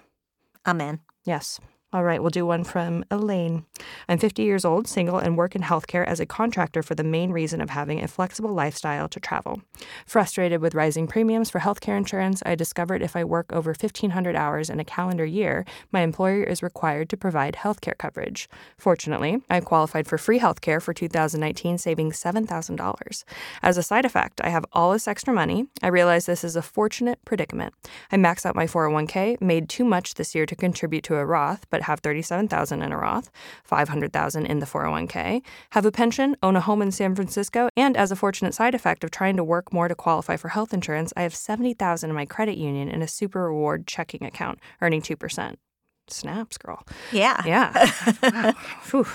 Amen. 0.68 1.00
Yes. 1.28 1.60
All 1.94 2.04
right, 2.04 2.22
we'll 2.22 2.32
do 2.32 2.46
one 2.46 2.66
from 2.66 3.06
Elaine. 3.10 3.66
I'm 4.10 4.18
50 4.18 4.44
years 4.44 4.66
old, 4.66 4.90
single, 4.90 5.20
and 5.20 5.38
work 5.38 5.56
in 5.56 5.62
healthcare 5.62 6.06
as 6.06 6.20
a 6.20 6.26
contractor 6.26 6.84
for 6.84 6.96
the 6.96 7.04
main 7.04 7.32
reason 7.32 7.62
of 7.62 7.70
having 7.70 8.04
a 8.04 8.10
flexible 8.10 8.52
lifestyle 8.52 9.08
to 9.08 9.22
travel. 9.22 9.62
Frustrated 10.06 10.60
with 10.60 10.76
rising 10.76 11.08
premiums 11.08 11.50
for 11.50 11.60
healthcare 11.60 11.98
insurance, 11.98 12.44
I 12.46 12.56
discovered 12.56 13.02
if 13.02 13.16
I 13.16 13.24
work 13.24 13.54
over 13.54 13.70
1,500 13.70 14.36
hours 14.36 14.70
in 14.70 14.82
a 14.82 14.84
calendar 14.84 15.24
year, 15.24 15.64
my 15.94 16.02
employer 16.02 16.44
is 16.44 16.62
required 16.62 17.08
to 17.10 17.16
provide 17.16 17.56
healthcare 17.56 17.98
coverage. 17.98 18.50
Fortunately, 18.78 19.42
I 19.50 19.62
qualified 19.62 20.08
for 20.08 20.18
free 20.18 20.42
healthcare 20.42 20.82
for 20.82 20.94
2019, 20.94 21.78
saving 21.78 22.12
$7,000. 22.12 23.24
As 23.64 23.78
a 23.78 23.84
side 23.84 24.04
effect, 24.04 24.42
I 24.44 24.50
have 24.50 24.66
all 24.74 24.92
this 24.92 25.08
extra 25.08 25.34
money. 25.34 25.68
I 25.82 25.88
realize 25.88 26.26
this 26.26 26.44
is 26.44 26.58
a 26.58 26.62
fortunate 26.62 27.24
predicament. 27.24 27.74
I 28.12 28.18
maxed 28.18 28.46
out 28.46 28.58
my 28.58 28.68
401k, 28.68 29.40
made 29.40 29.70
too 29.70 29.86
much 29.86 30.16
this 30.16 30.36
year 30.36 30.46
to 30.46 30.56
contribute 30.56 31.06
to 31.06 31.16
a 31.16 31.26
Roth, 31.26 31.66
but 31.70 31.77
have 31.84 32.00
37,000 32.00 32.82
in 32.82 32.92
a 32.92 32.98
Roth, 32.98 33.30
500,000 33.64 34.46
in 34.46 34.60
the 34.60 34.66
401k, 34.66 35.42
have 35.72 35.86
a 35.86 35.92
pension, 35.92 36.36
own 36.44 36.56
a 36.56 36.62
home 36.62 36.82
in 36.82 36.92
San 36.92 37.16
Francisco, 37.16 37.70
and 37.76 37.98
as 37.98 38.12
a 38.12 38.16
fortunate 38.16 38.54
side 38.54 38.76
effect 38.76 39.04
of 39.04 39.12
trying 39.12 39.38
to 39.38 39.44
work 39.44 39.74
more 39.74 39.88
to 39.88 39.96
qualify 39.96 40.36
for 40.36 40.50
health 40.50 40.74
insurance, 40.74 41.14
I 41.16 41.22
have 41.22 41.36
70,000 41.36 42.10
in 42.10 42.16
my 42.16 42.26
credit 42.26 42.58
union 42.58 42.90
in 42.90 43.02
a 43.02 43.08
super 43.08 43.46
reward 43.46 43.88
checking 43.88 44.24
account, 44.24 44.60
earning 44.82 45.02
2%. 45.02 45.56
Snaps, 46.10 46.58
girl. 46.58 46.86
Yeah. 47.12 47.42
Yeah. 47.46 47.92
wow. 48.24 48.54
Phew. 48.82 49.06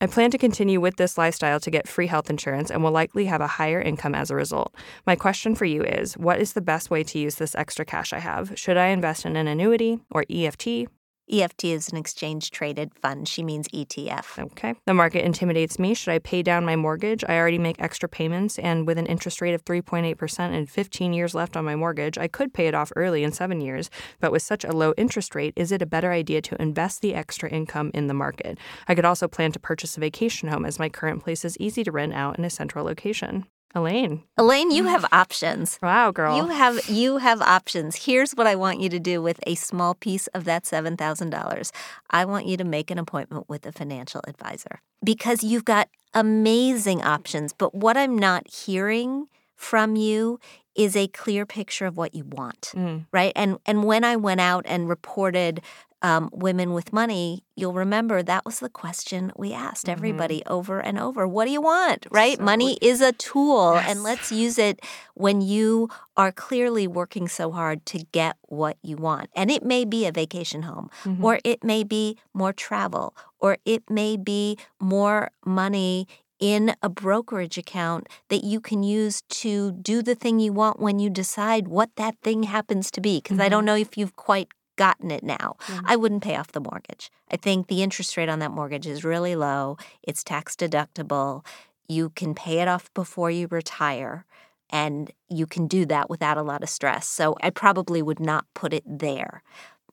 I 0.00 0.06
plan 0.06 0.30
to 0.32 0.38
continue 0.38 0.80
with 0.80 0.96
this 0.96 1.16
lifestyle 1.16 1.60
to 1.60 1.70
get 1.70 1.88
free 1.88 2.06
health 2.06 2.28
insurance 2.28 2.70
and 2.70 2.82
will 2.82 2.90
likely 2.90 3.26
have 3.26 3.40
a 3.40 3.46
higher 3.46 3.80
income 3.80 4.14
as 4.14 4.30
a 4.30 4.34
result. 4.34 4.74
My 5.06 5.16
question 5.16 5.54
for 5.54 5.64
you 5.64 5.82
is 5.82 6.16
what 6.16 6.40
is 6.40 6.52
the 6.52 6.60
best 6.60 6.90
way 6.90 7.04
to 7.04 7.18
use 7.18 7.36
this 7.36 7.54
extra 7.54 7.84
cash 7.84 8.12
I 8.12 8.18
have? 8.18 8.58
Should 8.58 8.76
I 8.76 8.88
invest 8.88 9.24
in 9.24 9.36
an 9.36 9.48
annuity 9.48 10.00
or 10.10 10.24
EFT? 10.28 10.88
EFT 11.30 11.64
is 11.64 11.88
an 11.88 11.96
exchange 11.96 12.50
traded 12.50 12.94
fund. 12.94 13.26
She 13.26 13.42
means 13.42 13.66
ETF. 13.68 14.38
Okay. 14.38 14.74
The 14.86 14.94
market 14.94 15.24
intimidates 15.24 15.78
me. 15.78 15.94
Should 15.94 16.12
I 16.12 16.18
pay 16.18 16.42
down 16.42 16.64
my 16.64 16.76
mortgage? 16.76 17.24
I 17.26 17.38
already 17.38 17.58
make 17.58 17.80
extra 17.80 18.08
payments, 18.08 18.58
and 18.58 18.86
with 18.86 18.98
an 18.98 19.06
interest 19.06 19.40
rate 19.40 19.54
of 19.54 19.64
3.8% 19.64 20.38
and 20.38 20.68
15 20.68 21.12
years 21.12 21.34
left 21.34 21.56
on 21.56 21.64
my 21.64 21.76
mortgage, 21.76 22.18
I 22.18 22.28
could 22.28 22.52
pay 22.52 22.66
it 22.66 22.74
off 22.74 22.92
early 22.94 23.24
in 23.24 23.32
seven 23.32 23.60
years. 23.60 23.88
But 24.20 24.32
with 24.32 24.42
such 24.42 24.64
a 24.64 24.72
low 24.72 24.92
interest 24.96 25.34
rate, 25.34 25.54
is 25.56 25.72
it 25.72 25.82
a 25.82 25.86
better 25.86 26.12
idea 26.12 26.42
to 26.42 26.60
invest 26.60 27.00
the 27.00 27.14
extra 27.14 27.48
income 27.48 27.90
in 27.94 28.06
the 28.06 28.14
market? 28.14 28.58
I 28.86 28.94
could 28.94 29.06
also 29.06 29.26
plan 29.26 29.52
to 29.52 29.58
purchase 29.58 29.96
a 29.96 30.00
vacation 30.00 30.48
home 30.48 30.66
as 30.66 30.78
my 30.78 30.88
current 30.88 31.24
place 31.24 31.44
is 31.44 31.56
easy 31.58 31.84
to 31.84 31.92
rent 31.92 32.12
out 32.12 32.38
in 32.38 32.44
a 32.44 32.50
central 32.50 32.84
location. 32.84 33.46
Elaine. 33.74 34.22
Elaine, 34.36 34.70
you 34.70 34.84
have 34.84 35.04
options. 35.12 35.78
Wow, 35.82 36.10
girl. 36.10 36.36
You 36.36 36.48
have 36.48 36.88
you 36.88 37.18
have 37.18 37.40
options. 37.42 37.96
Here's 38.04 38.32
what 38.32 38.46
I 38.46 38.54
want 38.54 38.80
you 38.80 38.88
to 38.90 38.98
do 39.00 39.20
with 39.20 39.40
a 39.46 39.54
small 39.56 39.94
piece 39.94 40.26
of 40.28 40.44
that 40.44 40.64
$7,000. 40.64 41.70
I 42.10 42.24
want 42.24 42.46
you 42.46 42.56
to 42.56 42.64
make 42.64 42.90
an 42.90 42.98
appointment 42.98 43.48
with 43.48 43.66
a 43.66 43.72
financial 43.72 44.20
advisor 44.26 44.80
because 45.02 45.42
you've 45.42 45.64
got 45.64 45.88
amazing 46.14 47.02
options, 47.02 47.52
but 47.52 47.74
what 47.74 47.96
I'm 47.96 48.16
not 48.18 48.48
hearing 48.48 49.26
from 49.56 49.96
you 49.96 50.38
is 50.74 50.96
a 50.96 51.06
clear 51.08 51.46
picture 51.46 51.86
of 51.86 51.96
what 51.96 52.14
you 52.14 52.24
want, 52.24 52.72
Mm. 52.74 53.06
right? 53.12 53.32
And 53.36 53.58
and 53.66 53.84
when 53.84 54.02
I 54.04 54.16
went 54.16 54.40
out 54.40 54.64
and 54.66 54.88
reported 54.88 55.60
um, 56.04 56.28
Women 56.32 56.74
with 56.74 56.92
Money, 56.92 57.44
you'll 57.56 57.72
remember 57.72 58.22
that 58.22 58.44
was 58.44 58.60
the 58.60 58.68
question 58.68 59.32
we 59.38 59.54
asked 59.54 59.88
everybody 59.88 60.40
mm-hmm. 60.40 60.52
over 60.52 60.78
and 60.78 60.98
over. 60.98 61.26
What 61.26 61.46
do 61.46 61.50
you 61.50 61.62
want, 61.62 62.06
right? 62.10 62.36
So 62.36 62.44
money 62.44 62.76
is 62.82 63.00
a 63.00 63.12
tool, 63.12 63.72
yes. 63.74 63.86
and 63.88 64.02
let's 64.02 64.30
use 64.30 64.58
it 64.58 64.80
when 65.14 65.40
you 65.40 65.88
are 66.14 66.30
clearly 66.30 66.86
working 66.86 67.26
so 67.26 67.50
hard 67.50 67.86
to 67.86 68.04
get 68.12 68.36
what 68.42 68.76
you 68.82 68.98
want. 68.98 69.30
And 69.34 69.50
it 69.50 69.64
may 69.64 69.86
be 69.86 70.04
a 70.04 70.12
vacation 70.12 70.64
home, 70.64 70.90
mm-hmm. 71.04 71.24
or 71.24 71.40
it 71.42 71.64
may 71.64 71.84
be 71.84 72.18
more 72.34 72.52
travel, 72.52 73.16
or 73.38 73.56
it 73.64 73.88
may 73.88 74.18
be 74.18 74.58
more 74.78 75.30
money 75.46 76.06
in 76.38 76.76
a 76.82 76.90
brokerage 76.90 77.56
account 77.56 78.08
that 78.28 78.44
you 78.44 78.60
can 78.60 78.82
use 78.82 79.22
to 79.30 79.72
do 79.72 80.02
the 80.02 80.14
thing 80.14 80.38
you 80.38 80.52
want 80.52 80.80
when 80.80 80.98
you 80.98 81.08
decide 81.08 81.66
what 81.66 81.88
that 81.96 82.14
thing 82.22 82.42
happens 82.42 82.90
to 82.90 83.00
be. 83.00 83.22
Because 83.22 83.36
mm-hmm. 83.36 83.42
I 83.42 83.48
don't 83.48 83.60
mm-hmm. 83.60 83.66
know 83.68 83.76
if 83.76 83.96
you've 83.96 84.16
quite 84.16 84.48
gotten 84.76 85.10
it 85.10 85.22
now. 85.22 85.56
Mm-hmm. 85.66 85.86
I 85.86 85.96
wouldn't 85.96 86.22
pay 86.22 86.36
off 86.36 86.52
the 86.52 86.60
mortgage. 86.60 87.10
I 87.30 87.36
think 87.36 87.66
the 87.66 87.82
interest 87.82 88.16
rate 88.16 88.28
on 88.28 88.38
that 88.40 88.50
mortgage 88.50 88.86
is 88.86 89.04
really 89.04 89.36
low, 89.36 89.76
it's 90.02 90.24
tax 90.24 90.56
deductible. 90.56 91.44
You 91.88 92.10
can 92.10 92.34
pay 92.34 92.60
it 92.60 92.68
off 92.68 92.92
before 92.94 93.30
you 93.30 93.46
retire. 93.50 94.24
And 94.70 95.12
you 95.28 95.46
can 95.46 95.66
do 95.68 95.86
that 95.86 96.10
without 96.10 96.36
a 96.36 96.42
lot 96.42 96.62
of 96.62 96.68
stress. 96.68 97.06
So 97.06 97.36
I 97.42 97.50
probably 97.50 98.02
would 98.02 98.18
not 98.18 98.46
put 98.54 98.72
it 98.72 98.82
there. 98.86 99.42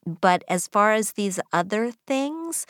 But 0.06 0.44
as 0.48 0.68
far 0.68 0.94
as 0.94 1.12
these 1.12 1.40
other 1.54 1.92
things, 2.08 2.66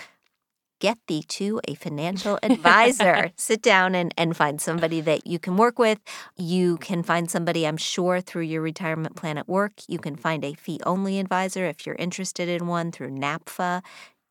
get 0.82 0.98
thee 1.08 1.24
to 1.24 1.62
a 1.68 1.76
financial 1.76 2.38
advisor. 2.44 3.32
Sit 3.38 3.62
down 3.62 3.96
and, 3.96 4.14
and 4.18 4.36
find 4.36 4.60
somebody 4.60 5.00
that 5.00 5.26
you 5.26 5.40
can 5.40 5.56
work 5.56 5.80
with. 5.80 6.00
You 6.36 6.76
can 6.78 7.04
find 7.04 7.32
somebody, 7.32 7.66
I'm 7.66 7.78
sure, 7.78 8.20
through 8.20 8.44
your 8.44 8.62
retirement 8.62 9.16
plan 9.16 9.38
at 9.38 9.48
work. 9.48 9.74
You 9.88 10.00
can 10.00 10.18
find 10.18 10.44
a 10.44 10.54
fee 10.54 10.82
only 10.86 11.20
advisor 11.20 11.66
if 11.66 11.86
you're 11.86 11.96
interested 11.96 12.50
in 12.50 12.68
one 12.68 12.92
through 12.92 13.12
NAPFA. 13.12 13.82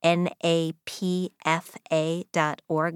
NAPFA.org. 0.03 1.03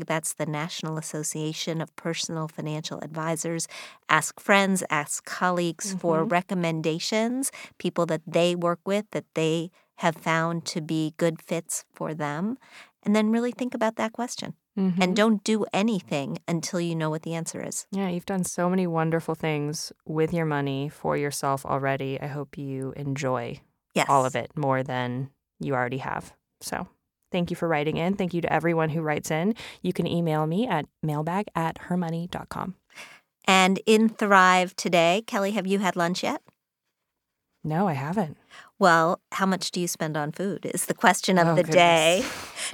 That's 0.07 0.33
the 0.33 0.47
National 0.47 0.97
Association 0.97 1.83
of 1.83 1.95
Personal 1.97 2.49
Financial 2.49 2.99
Advisors. 3.01 3.69
Ask 4.09 4.41
friends, 4.41 4.83
ask 4.89 5.23
colleagues 5.27 5.91
mm-hmm. 5.91 5.99
for 5.99 6.25
recommendations, 6.25 7.53
people 7.79 8.07
that 8.07 8.23
they 8.27 8.55
work 8.55 8.81
with 8.87 9.05
that 9.11 9.27
they 9.35 9.71
have 9.99 10.17
found 10.17 10.65
to 10.67 10.81
be 10.81 11.15
good 11.17 11.41
fits 11.41 11.85
for 11.93 12.15
them 12.15 12.59
and 13.03 13.15
then 13.15 13.31
really 13.31 13.53
think 13.53 13.75
about 13.75 13.97
that 13.97 14.13
question. 14.13 14.55
Mm-hmm. 14.79 15.03
And 15.03 15.15
don't 15.15 15.45
do 15.45 15.65
anything 15.73 16.39
until 16.49 16.81
you 16.81 16.97
know 16.97 17.09
what 17.09 17.23
the 17.23 17.35
answer 17.35 17.65
is. 17.65 17.87
Yeah, 17.93 18.09
you've 18.09 18.27
done 18.27 18.43
so 18.43 18.69
many 18.69 18.89
wonderful 18.89 19.37
things 19.37 19.93
with 20.05 20.33
your 20.33 20.47
money 20.47 20.89
for 20.89 21.17
yourself 21.17 21.65
already. 21.65 22.21
I 22.21 22.27
hope 22.27 22.59
you 22.59 22.93
enjoy 22.97 23.61
yes. 23.95 24.07
all 24.09 24.25
of 24.25 24.35
it 24.35 24.51
more 24.57 24.83
than 24.83 25.31
you 25.61 25.75
already 25.75 25.99
have. 25.99 26.33
So 26.61 26.89
thank 27.31 27.51
you 27.51 27.57
for 27.57 27.69
writing 27.69 27.99
in. 27.99 28.17
Thank 28.17 28.35
you 28.35 28.41
to 28.41 28.53
everyone 28.53 28.89
who 28.89 29.01
writes 29.01 29.31
in. 29.31 29.55
You 29.81 29.93
can 29.93 30.09
email 30.09 30.45
me 30.47 30.67
at 30.67 30.87
mailbag 31.05 31.47
at 31.55 31.79
hermoney.com. 31.83 32.75
And 33.47 33.81
in 33.87 34.09
Thrive 34.09 34.75
today, 34.75 35.23
Kelly, 35.27 35.53
have 35.53 35.67
you 35.67 35.79
had 35.79 35.95
lunch 35.95 36.25
yet? 36.25 36.43
No, 37.67 37.89
I 37.89 37.95
haven't. 37.95 38.37
Well, 38.79 39.21
how 39.33 39.47
much 39.47 39.71
do 39.71 39.81
you 39.81 39.89
spend 39.89 40.17
on 40.17 40.33
food 40.33 40.67
is 40.67 40.85
the 40.85 40.93
question 40.95 41.39
of 41.39 41.49
oh, 41.49 41.55
the 41.55 41.63
goodness. 41.63 41.75
day. 41.75 42.25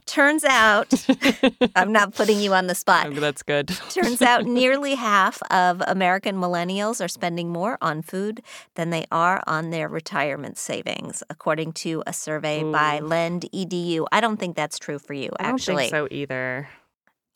Turns 0.07 0.45
out, 0.45 0.93
I'm 1.77 1.93
not 1.93 2.15
putting 2.15 2.41
you 2.41 2.55
on 2.55 2.67
the 2.67 2.75
spot. 2.75 3.07
Oh, 3.07 3.11
that's 3.13 3.45
good. 3.45 3.69
Turns 3.91 4.21
out 4.21 4.45
nearly 4.47 4.97
half 4.97 5.41
of 5.51 5.81
American 5.87 6.37
millennials 6.37 7.05
are 7.05 7.09
spending 7.09 7.51
more 7.51 7.79
on 7.81 8.03
food 8.03 8.43
than 8.75 8.91
they 8.91 9.07
are 9.13 9.43
on 9.47 9.71
their 9.71 9.89
retirement 9.89 10.59
savings, 10.59 11.23
according 11.31 11.73
to 11.75 12.03
a 12.07 12.13
survey 12.13 12.65
Ooh. 12.65 12.73
by 12.73 12.99
Lend 12.99 13.47
Edu. 13.55 14.07
I 14.11 14.21
don't 14.21 14.39
think 14.39 14.57
that's 14.57 14.79
true 14.79 14.99
for 14.99 15.13
you, 15.13 15.31
actually. 15.39 15.85
I 15.85 15.91
don't 15.91 16.09
think 16.09 16.11
so 16.11 16.15
either. 16.15 16.69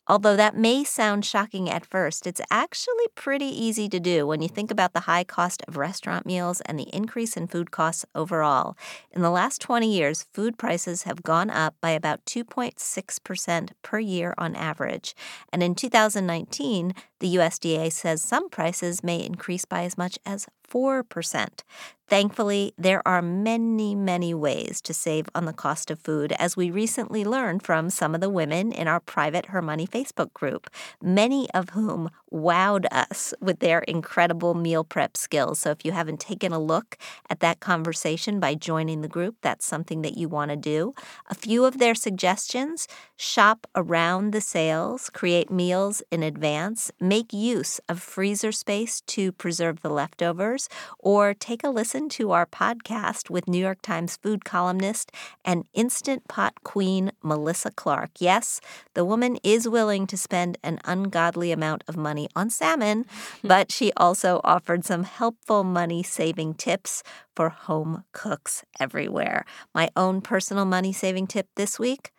Although 0.07 0.35
that 0.35 0.55
may 0.55 0.83
sound 0.83 1.25
shocking 1.25 1.67
at 1.67 1.83
first, 1.83 2.27
it's 2.27 2.41
actually 2.51 3.07
pretty 3.15 3.45
easy 3.45 3.89
to 3.89 3.99
do 3.99 4.27
when 4.27 4.39
you 4.39 4.47
think 4.47 4.69
about 4.69 4.93
the 4.93 5.01
high 5.01 5.23
cost 5.23 5.63
of 5.67 5.77
restaurant 5.77 6.27
meals 6.27 6.61
and 6.61 6.77
the 6.77 6.93
increase 6.95 7.35
in 7.35 7.47
food 7.47 7.71
costs 7.71 8.05
overall. 8.13 8.77
In 9.11 9.23
the 9.23 9.31
last 9.31 9.61
20 9.61 9.91
years, 9.91 10.27
food 10.31 10.59
prices 10.59 11.03
have 11.03 11.23
gone 11.23 11.49
up 11.49 11.75
by 11.81 11.89
about 11.89 12.23
2.6% 12.25 13.69
per 13.81 13.97
year 13.97 14.35
on 14.37 14.55
average. 14.55 15.15
And 15.51 15.63
in 15.63 15.73
2019, 15.73 16.93
the 17.19 17.35
USDA 17.35 17.91
says 17.91 18.21
some 18.21 18.49
prices 18.49 19.03
may 19.03 19.25
increase 19.25 19.65
by 19.65 19.85
as 19.85 19.97
much 19.97 20.19
as 20.23 20.45
4%. 20.69 21.63
Thankfully, 22.07 22.71
there 22.77 23.01
are 23.07 23.23
many, 23.23 23.95
many 23.95 24.31
ways 24.35 24.79
to 24.81 24.93
save 24.93 25.25
on 25.33 25.45
the 25.45 25.53
cost 25.53 25.89
of 25.89 25.99
food, 25.99 26.33
as 26.33 26.55
we 26.55 26.69
recently 26.69 27.25
learned 27.25 27.63
from 27.63 27.89
some 27.89 28.13
of 28.13 28.21
the 28.21 28.29
women 28.29 28.71
in 28.71 28.87
our 28.87 28.99
private 28.99 29.47
Her 29.47 29.61
Money 29.61 29.87
Facebook 29.87 30.31
group, 30.33 30.69
many 31.01 31.49
of 31.51 31.69
whom 31.69 32.11
wowed 32.31 32.85
us 32.91 33.33
with 33.41 33.59
their 33.59 33.79
incredible 33.79 34.53
meal 34.53 34.83
prep 34.83 35.17
skills. 35.17 35.57
So 35.59 35.71
if 35.71 35.83
you 35.83 35.93
haven't 35.93 36.19
taken 36.19 36.51
a 36.51 36.59
look 36.59 36.97
at 37.27 37.39
that 37.39 37.59
conversation 37.59 38.39
by 38.39 38.53
joining 38.53 39.01
the 39.01 39.07
group, 39.07 39.37
that's 39.41 39.65
something 39.65 40.03
that 40.03 40.17
you 40.17 40.27
want 40.27 40.51
to 40.51 40.57
do. 40.57 40.93
A 41.27 41.33
few 41.33 41.65
of 41.65 41.79
their 41.79 41.95
suggestions 41.95 42.87
shop 43.15 43.65
around 43.73 44.31
the 44.31 44.41
sales, 44.41 45.09
create 45.09 45.49
meals 45.49 46.03
in 46.11 46.21
advance, 46.21 46.91
make 46.99 47.33
use 47.33 47.79
of 47.89 47.99
freezer 47.99 48.51
space 48.51 49.01
to 49.07 49.31
preserve 49.31 49.81
the 49.81 49.89
leftovers, 49.89 50.69
or 50.99 51.33
take 51.33 51.63
a 51.63 51.69
listen 51.69 51.94
to 51.95 52.31
our 52.31 52.45
podcast 52.45 53.29
with 53.29 53.47
New 53.47 53.57
York 53.57 53.81
Times 53.81 54.17
food 54.17 54.43
columnist 54.43 55.13
and 55.45 55.65
Instant 55.73 56.27
Pot 56.27 56.53
queen 56.63 57.13
Melissa 57.23 57.71
Clark. 57.71 58.11
Yes, 58.19 58.59
the 58.95 59.05
woman 59.05 59.37
is 59.43 59.69
willing 59.69 60.05
to 60.07 60.17
spend 60.17 60.57
an 60.61 60.79
ungodly 60.83 61.53
amount 61.53 61.85
of 61.87 61.95
money 61.95 62.27
on 62.35 62.49
salmon, 62.49 63.05
but 63.43 63.71
she 63.71 63.93
also 63.95 64.41
offered 64.43 64.83
some 64.83 65.05
helpful 65.05 65.63
money 65.63 66.03
saving 66.03 66.55
tips 66.55 67.01
for 67.33 67.47
home 67.49 68.03
cooks 68.11 68.65
everywhere. 68.77 69.45
My 69.73 69.89
own 69.95 70.19
personal 70.19 70.65
money 70.65 70.91
saving 70.91 71.27
tip 71.27 71.47
this 71.55 71.79
week 71.79 72.11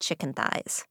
chicken 0.00 0.32
thighs. 0.32 0.84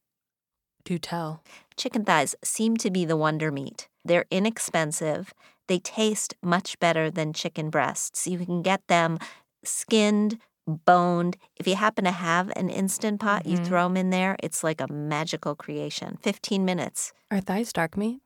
Do 0.84 0.98
tell. 0.98 1.42
Chicken 1.76 2.04
thighs 2.04 2.34
seem 2.42 2.76
to 2.78 2.90
be 2.90 3.04
the 3.04 3.16
wonder 3.16 3.50
meat. 3.50 3.88
They're 4.04 4.26
inexpensive. 4.30 5.32
They 5.68 5.78
taste 5.78 6.34
much 6.42 6.78
better 6.80 7.10
than 7.10 7.32
chicken 7.32 7.70
breasts. 7.70 8.26
You 8.26 8.38
can 8.38 8.62
get 8.62 8.86
them 8.88 9.18
skinned, 9.64 10.38
boned. 10.66 11.36
If 11.56 11.66
you 11.66 11.76
happen 11.76 12.04
to 12.04 12.10
have 12.10 12.52
an 12.56 12.68
instant 12.68 13.20
pot, 13.20 13.44
mm-hmm. 13.44 13.50
you 13.50 13.64
throw 13.64 13.84
them 13.84 13.96
in 13.96 14.10
there. 14.10 14.36
It's 14.42 14.64
like 14.64 14.80
a 14.80 14.92
magical 14.92 15.54
creation. 15.54 16.18
15 16.22 16.64
minutes. 16.64 17.12
Are 17.30 17.40
thighs 17.40 17.72
dark 17.72 17.96
meat? 17.96 18.20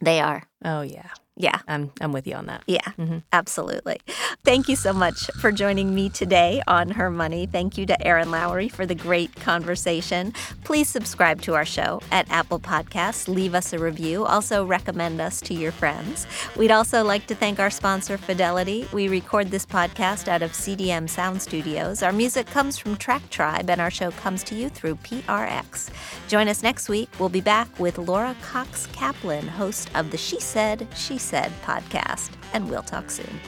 They 0.00 0.20
are. 0.20 0.44
Oh, 0.64 0.82
yeah. 0.82 1.10
Yeah. 1.40 1.60
I'm, 1.66 1.90
I'm 2.00 2.12
with 2.12 2.26
you 2.26 2.34
on 2.34 2.46
that. 2.46 2.62
Yeah, 2.66 2.80
mm-hmm. 2.98 3.18
absolutely. 3.32 4.00
Thank 4.44 4.68
you 4.68 4.76
so 4.76 4.92
much 4.92 5.30
for 5.40 5.50
joining 5.50 5.94
me 5.94 6.10
today 6.10 6.62
on 6.66 6.90
Her 6.90 7.10
Money. 7.10 7.46
Thank 7.46 7.78
you 7.78 7.86
to 7.86 8.06
Erin 8.06 8.30
Lowry 8.30 8.68
for 8.68 8.84
the 8.84 8.94
great 8.94 9.34
conversation. 9.36 10.34
Please 10.64 10.88
subscribe 10.88 11.40
to 11.42 11.54
our 11.54 11.64
show 11.64 12.02
at 12.10 12.30
Apple 12.30 12.60
Podcasts. 12.60 13.26
Leave 13.26 13.54
us 13.54 13.72
a 13.72 13.78
review. 13.78 14.24
Also, 14.24 14.64
recommend 14.64 15.20
us 15.20 15.40
to 15.42 15.54
your 15.54 15.72
friends. 15.72 16.26
We'd 16.56 16.70
also 16.70 17.02
like 17.04 17.26
to 17.28 17.34
thank 17.34 17.58
our 17.58 17.70
sponsor, 17.70 18.18
Fidelity. 18.18 18.86
We 18.92 19.08
record 19.08 19.50
this 19.50 19.64
podcast 19.64 20.28
out 20.28 20.42
of 20.42 20.52
CDM 20.52 21.08
Sound 21.08 21.40
Studios. 21.40 22.02
Our 22.02 22.12
music 22.12 22.46
comes 22.46 22.76
from 22.76 22.96
Track 22.96 23.30
Tribe, 23.30 23.70
and 23.70 23.80
our 23.80 23.90
show 23.90 24.10
comes 24.10 24.44
to 24.44 24.54
you 24.54 24.68
through 24.68 24.96
PRX. 24.96 25.90
Join 26.28 26.48
us 26.48 26.62
next 26.62 26.88
week. 26.88 27.08
We'll 27.18 27.28
be 27.30 27.40
back 27.40 27.78
with 27.78 27.96
Laura 27.96 28.36
Cox 28.42 28.86
Kaplan, 28.88 29.48
host 29.48 29.90
of 29.94 30.10
the 30.10 30.18
She 30.18 30.38
Said, 30.38 30.86
She 30.94 31.18
Said 31.30 31.52
podcast, 31.62 32.32
and 32.52 32.68
we'll 32.68 32.82
talk 32.82 33.08
soon. 33.08 33.38